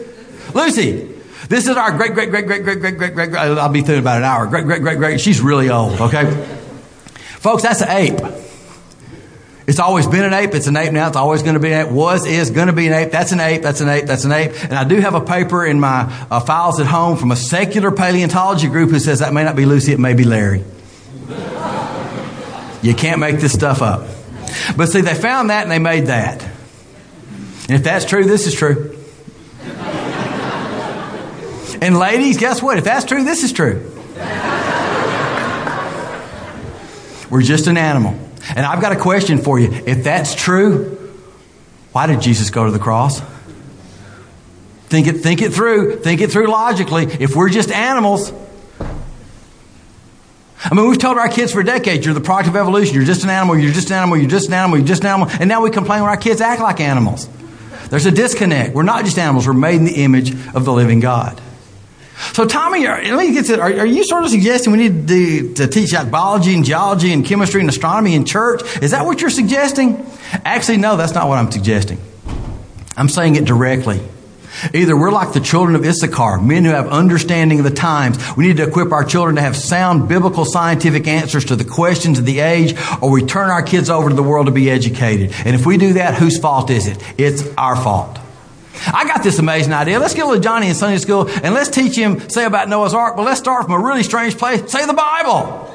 [0.53, 1.13] Lucy.
[1.49, 3.35] This is our great, great, great, great, great, great, great, great.
[3.35, 4.47] I'll be through in about an hour.
[4.47, 5.21] Great, great, great, great.
[5.21, 5.99] She's really old.
[5.99, 6.29] Okay,
[7.39, 8.46] folks, that's an ape.
[9.67, 10.55] It's always been an ape.
[10.55, 11.09] It's an ape now.
[11.09, 11.91] It's always going to be an ape.
[11.91, 13.11] Was, is, going to be an ape.
[13.11, 13.61] That's an ape.
[13.61, 14.05] That's an ape.
[14.05, 14.51] That's an ape.
[14.63, 17.91] And I do have a paper in my uh, files at home from a secular
[17.91, 19.91] paleontology group who says that may not be Lucy.
[19.91, 20.63] It may be Larry.
[22.81, 24.07] You can't make this stuff up.
[24.77, 26.41] But see, they found that and they made that.
[26.43, 28.97] And if that's true, this is true.
[31.81, 32.77] And ladies, guess what?
[32.77, 33.91] If that's true, this is true.
[37.29, 38.26] We're just an animal.
[38.55, 39.71] And I've got a question for you.
[39.71, 40.95] If that's true,
[41.91, 43.21] why did Jesus go to the cross?
[44.87, 45.97] Think it, think it through.
[45.97, 47.05] Think it through logically.
[47.05, 48.31] If we're just animals,
[50.63, 52.95] I mean, we've told our kids for decades, you're the product of evolution.
[52.95, 53.57] You're just an animal.
[53.57, 54.17] You're just an animal.
[54.17, 54.77] You're just an animal.
[54.77, 55.29] You're just an animal.
[55.39, 57.29] And now we complain when our kids act like animals.
[57.89, 58.73] There's a disconnect.
[58.73, 59.47] We're not just animals.
[59.47, 61.41] We're made in the image of the living God.
[62.33, 65.53] So, Tommy, let me get to, are, are you sort of suggesting we need to,
[65.53, 68.61] to teach out biology and geology and chemistry and astronomy in church?
[68.81, 70.03] Is that what you're suggesting?
[70.43, 71.99] Actually, no, that's not what I'm suggesting.
[72.95, 74.01] I'm saying it directly.
[74.73, 78.17] Either we're like the children of Issachar, men who have understanding of the times.
[78.35, 82.17] We need to equip our children to have sound biblical scientific answers to the questions
[82.17, 85.33] of the age, or we turn our kids over to the world to be educated.
[85.45, 86.97] And if we do that, whose fault is it?
[87.19, 88.17] It's our fault.
[88.85, 89.99] I got this amazing idea.
[89.99, 93.15] Let's get little Johnny in Sunday school and let's teach him, say about Noah's Ark,
[93.15, 94.71] but let's start from a really strange place.
[94.71, 95.73] Say the Bible.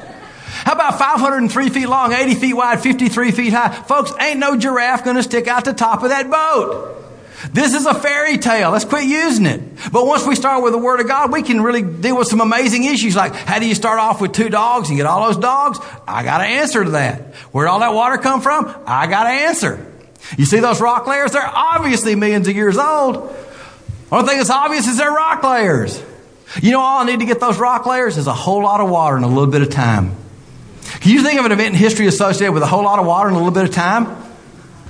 [0.63, 3.69] How about 503 feet long, 80 feet wide, 53 feet high?
[3.69, 7.03] Folks, ain't no giraffe going to stick out the top of that boat.
[7.51, 8.71] This is a fairy tale.
[8.71, 9.61] Let's quit using it.
[9.91, 12.39] But once we start with the Word of God, we can really deal with some
[12.39, 15.37] amazing issues like how do you start off with two dogs and get all those
[15.37, 15.79] dogs?
[16.07, 17.35] I got an answer to that.
[17.51, 18.73] Where'd all that water come from?
[18.85, 19.92] I got an answer.
[20.37, 21.31] You see those rock layers?
[21.31, 23.35] They're obviously millions of years old.
[24.11, 26.01] Only thing that's obvious is they're rock layers.
[26.61, 28.89] You know, all I need to get those rock layers is a whole lot of
[28.89, 30.15] water and a little bit of time.
[30.99, 33.27] Can you think of an event in history associated with a whole lot of water
[33.27, 34.05] and a little bit of time?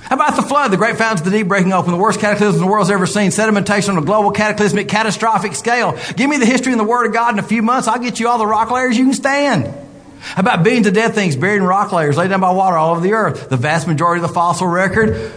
[0.02, 2.60] How about the flood, the great fountains of the deep breaking open, the worst cataclysm
[2.60, 5.98] the world's ever seen, sedimentation on a global cataclysmic catastrophic scale?
[6.16, 7.88] Give me the history and the Word of God in a few months.
[7.88, 9.74] I'll get you all the rock layers you can stand.
[10.24, 12.92] How about billions of dead things buried in rock layers laid down by water all
[12.92, 13.50] over the earth?
[13.50, 15.32] The vast majority of the fossil record.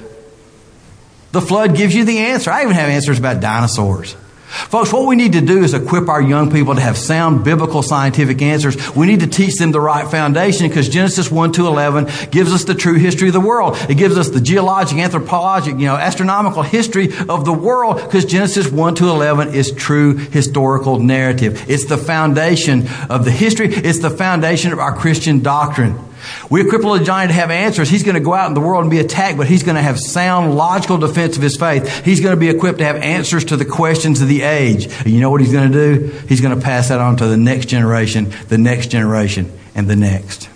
[1.33, 2.49] The flood gives you the answer.
[2.49, 4.15] I even have answers about dinosaurs.
[4.47, 7.81] Folks, what we need to do is equip our young people to have sound biblical
[7.81, 8.95] scientific answers.
[8.95, 12.63] We need to teach them the right foundation because Genesis 1 to 11 gives us
[12.63, 13.75] the true history of the world.
[13.89, 18.71] It gives us the geologic, anthropologic, you know, astronomical history of the world because Genesis
[18.71, 21.69] 1 to 11 is true historical narrative.
[21.69, 23.67] It's the foundation of the history.
[23.67, 26.06] It's the foundation of our Christian doctrine.
[26.49, 27.89] We equip a giant to have answers.
[27.89, 29.81] He's going to go out in the world and be attacked, but he's going to
[29.81, 32.05] have sound, logical defense of his faith.
[32.05, 34.85] He's going to be equipped to have answers to the questions of the age.
[34.85, 36.07] And you know what he's going to do?
[36.27, 39.95] He's going to pass that on to the next generation, the next generation, and the
[39.95, 40.49] next.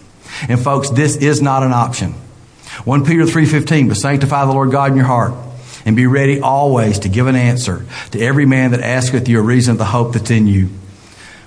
[0.47, 2.13] And folks, this is not an option.
[2.86, 5.34] 1 Peter 3.15, but sanctify the Lord God in your heart
[5.86, 9.41] and be ready always to give an answer to every man that asketh you a
[9.41, 10.69] reason of the hope that's in you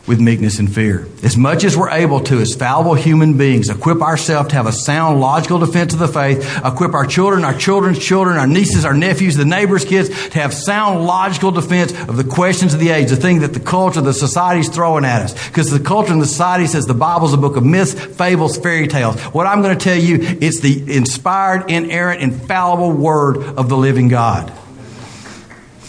[0.06, 1.06] with meekness and fear.
[1.22, 4.72] As much as we're able to, as fallible human beings, equip ourselves to have a
[4.72, 8.92] sound, logical defense of the faith, equip our children, our children's children, our nieces, our
[8.92, 13.08] nephews, the neighbors' kids to have sound, logical defense of the questions of the age,
[13.08, 15.48] the thing that the culture, the society's throwing at us.
[15.48, 18.88] Because the culture and the society says the Bible's a book of myths, fables, fairy
[18.88, 19.18] tales.
[19.32, 24.08] What I'm going to tell you, it's the inspired, inerrant, infallible word of the living
[24.08, 24.52] God.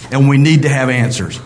[0.09, 1.41] And we need to have answers.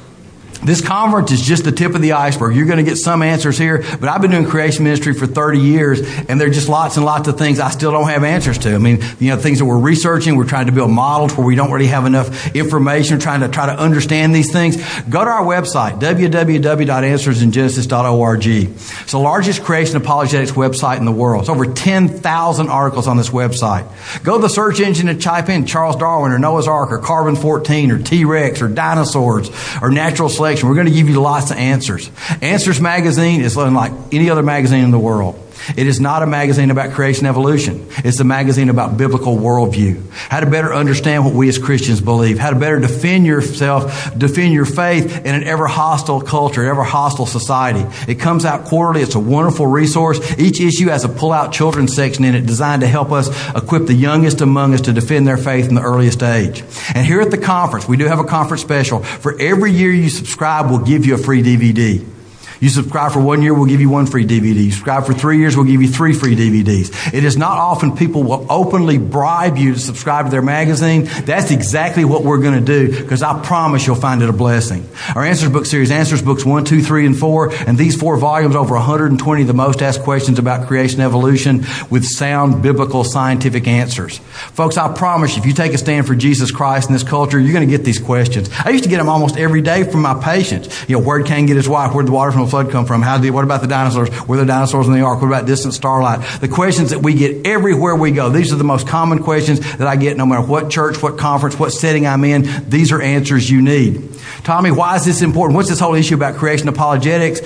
[0.63, 2.53] This conference is just the tip of the iceberg.
[2.55, 5.59] You're going to get some answers here, but I've been doing creation ministry for 30
[5.59, 8.57] years, and there are just lots and lots of things I still don't have answers
[8.59, 8.75] to.
[8.75, 11.55] I mean, you know, things that we're researching, we're trying to build models where we
[11.55, 14.75] don't really have enough information, trying to try to understand these things.
[15.09, 18.45] Go to our website, www.answersingenesis.org.
[18.45, 21.43] It's the largest creation apologetics website in the world.
[21.43, 23.87] It's over 10,000 articles on this website.
[24.23, 27.37] Go to the search engine and type in Charles Darwin or Noah's Ark or Carbon
[27.37, 29.49] 14 or T-Rex or dinosaurs
[29.81, 32.09] or natural selection we're going to give you lots of answers.
[32.41, 35.35] Answers magazine is unlike any other magazine in the world.
[35.75, 37.87] It is not a magazine about creation evolution.
[37.97, 40.01] It's a magazine about biblical worldview.
[40.11, 42.39] How to better understand what we as Christians believe.
[42.39, 47.25] How to better defend yourself, defend your faith in an ever hostile culture, ever hostile
[47.25, 47.85] society.
[48.11, 49.01] It comes out quarterly.
[49.01, 50.19] It's a wonderful resource.
[50.39, 53.85] Each issue has a pull out children's section in it designed to help us equip
[53.85, 56.63] the youngest among us to defend their faith in the earliest age.
[56.93, 58.99] And here at the conference, we do have a conference special.
[58.99, 62.18] For every year you subscribe, we'll give you a free DVD.
[62.59, 64.65] You subscribe for one year, we'll give you one free DVD.
[64.65, 67.13] You subscribe for three years, we'll give you three free DVDs.
[67.13, 71.05] It is not often people will openly bribe you to subscribe to their magazine.
[71.23, 74.87] That's exactly what we're going to do because I promise you'll find it a blessing.
[75.15, 78.55] Our Answers Book series, Answers Books 1, 2, 3, and 4, and these four volumes,
[78.55, 84.17] over 120 of the most asked questions about creation evolution with sound biblical scientific answers.
[84.17, 87.39] Folks, I promise you, if you take a stand for Jesus Christ in this culture,
[87.39, 88.49] you're going to get these questions.
[88.65, 90.89] I used to get them almost every day from my patients.
[90.89, 91.93] You know, where'd Cain get his wife?
[91.93, 93.01] Where'd the water from flood come from?
[93.01, 94.09] How did, what about the dinosaurs?
[94.27, 95.21] Were there dinosaurs in the ark?
[95.21, 96.41] What about distant starlight?
[96.41, 98.29] The questions that we get everywhere we go.
[98.29, 101.57] These are the most common questions that I get no matter what church, what conference,
[101.57, 102.69] what setting I'm in.
[102.69, 104.09] These are answers you need.
[104.43, 105.55] Tommy, why is this important?
[105.55, 107.41] What's this whole issue about creation apologetics?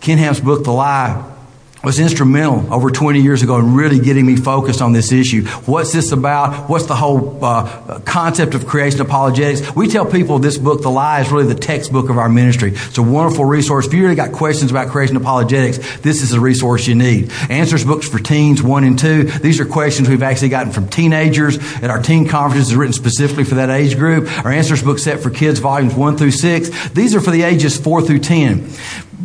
[0.00, 1.35] Ken Ham's book, The Lie,
[1.86, 5.46] was instrumental over 20 years ago in really getting me focused on this issue.
[5.66, 6.68] What's this about?
[6.68, 9.72] What's the whole uh, concept of creation apologetics?
[9.76, 12.72] We tell people this book, The Lie, is really the textbook of our ministry.
[12.74, 13.86] It's a wonderful resource.
[13.86, 17.30] If you really got questions about creation apologetics, this is a resource you need.
[17.48, 19.22] Answers books for teens, one and two.
[19.22, 23.54] These are questions we've actually gotten from teenagers at our teen conferences, written specifically for
[23.54, 24.26] that age group.
[24.44, 26.68] Our answers book set for kids, volumes one through six.
[26.88, 28.68] These are for the ages four through ten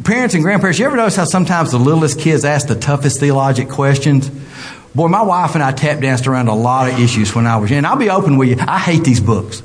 [0.04, 3.70] parents and grandparents, you ever notice how sometimes the littlest kids ask the toughest theologic
[3.70, 4.30] questions?
[4.94, 7.72] Boy, my wife and I tap danced around a lot of issues when I was
[7.72, 7.86] young.
[7.86, 9.62] I'll be open with you, I hate these books.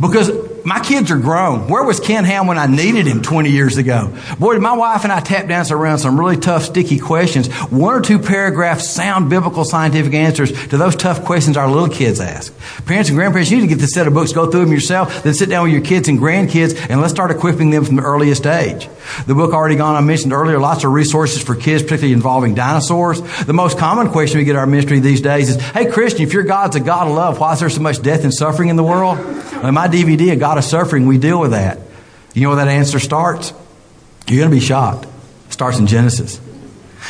[0.00, 0.30] Because
[0.64, 1.68] my kids are grown.
[1.68, 4.14] Where was Ken Ham when I needed him 20 years ago?
[4.38, 7.52] Boy, my wife and I tap dance around some really tough, sticky questions.
[7.70, 12.20] One or two paragraphs sound biblical scientific answers to those tough questions our little kids
[12.20, 12.54] ask.
[12.86, 15.22] Parents and grandparents, you need to get this set of books, go through them yourself,
[15.22, 18.02] then sit down with your kids and grandkids, and let's start equipping them from the
[18.02, 18.88] earliest age.
[19.26, 23.20] The book already gone, I mentioned earlier, lots of resources for kids, particularly involving dinosaurs.
[23.44, 26.32] The most common question we get in our ministry these days is, hey, Christian, if
[26.32, 28.76] your God's a God of love, why is there so much death and suffering in
[28.76, 29.18] the world?
[29.18, 31.78] In my DVD, A God of Suffering, we deal with that.
[32.34, 33.52] You know where that answer starts?
[34.26, 35.04] You're going to be shocked.
[35.46, 36.40] It starts in Genesis.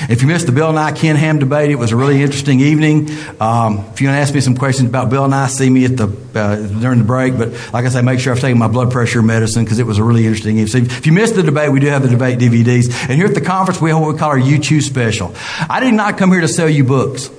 [0.09, 3.11] If you missed the Bill Nye Ken Ham debate, it was a really interesting evening.
[3.41, 5.97] Um, if you want to ask me some questions about Bill Nye, see me at
[5.97, 7.37] the uh, during the break.
[7.37, 9.99] But like I say, make sure I've taken my blood pressure medicine because it was
[9.99, 10.89] a really interesting evening.
[10.89, 13.09] So if you missed the debate, we do have the debate DVDs.
[13.09, 15.35] And here at the conference, we have what we call our You Choose special.
[15.69, 17.31] I did not come here to sell you books.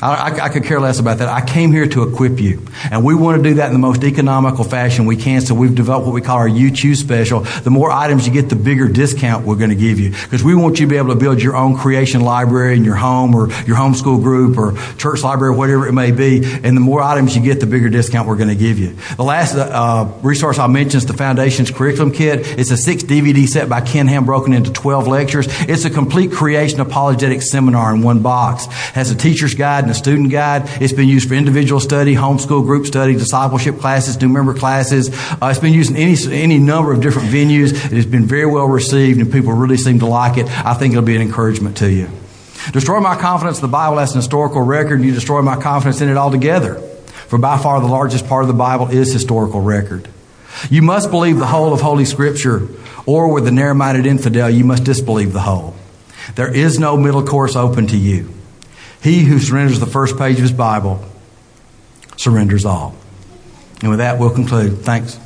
[0.00, 1.28] I, I, I, could care less about that.
[1.28, 2.64] I came here to equip you.
[2.90, 5.40] And we want to do that in the most economical fashion we can.
[5.40, 7.40] So we've developed what we call our You Choose special.
[7.40, 10.10] The more items you get, the bigger discount we're going to give you.
[10.10, 12.94] Because we want you to be able to build your own creation library in your
[12.94, 16.44] home or your homeschool group or church library, whatever it may be.
[16.44, 18.96] And the more items you get, the bigger discount we're going to give you.
[19.16, 22.58] The last uh, resource I'll mention is the Foundations Curriculum Kit.
[22.58, 25.46] It's a six DVD set by Ken Ham broken into 12 lectures.
[25.62, 28.66] It's a complete creation apologetic seminar in one box.
[28.66, 30.64] It has a teacher's guide and a student guide.
[30.82, 35.08] It's been used for individual study, homeschool group study, discipleship classes, new member classes.
[35.08, 37.72] Uh, it's been used in any, any number of different venues.
[37.72, 40.46] It has been very well received and people really seem to like it.
[40.46, 42.10] I think it'll be an encouragement to you.
[42.72, 43.58] Destroy my confidence.
[43.58, 46.74] in The Bible has an historical record and you destroy my confidence in it altogether.
[46.74, 50.06] For by far the largest part of the Bible is historical record.
[50.68, 52.68] You must believe the whole of Holy Scripture,
[53.06, 55.76] or with the narrow minded infidel, you must disbelieve the whole.
[56.34, 58.34] There is no middle course open to you.
[59.02, 61.04] He who surrenders the first page of his Bible
[62.16, 62.94] surrenders all.
[63.80, 64.78] And with that, we'll conclude.
[64.78, 65.18] Thanks.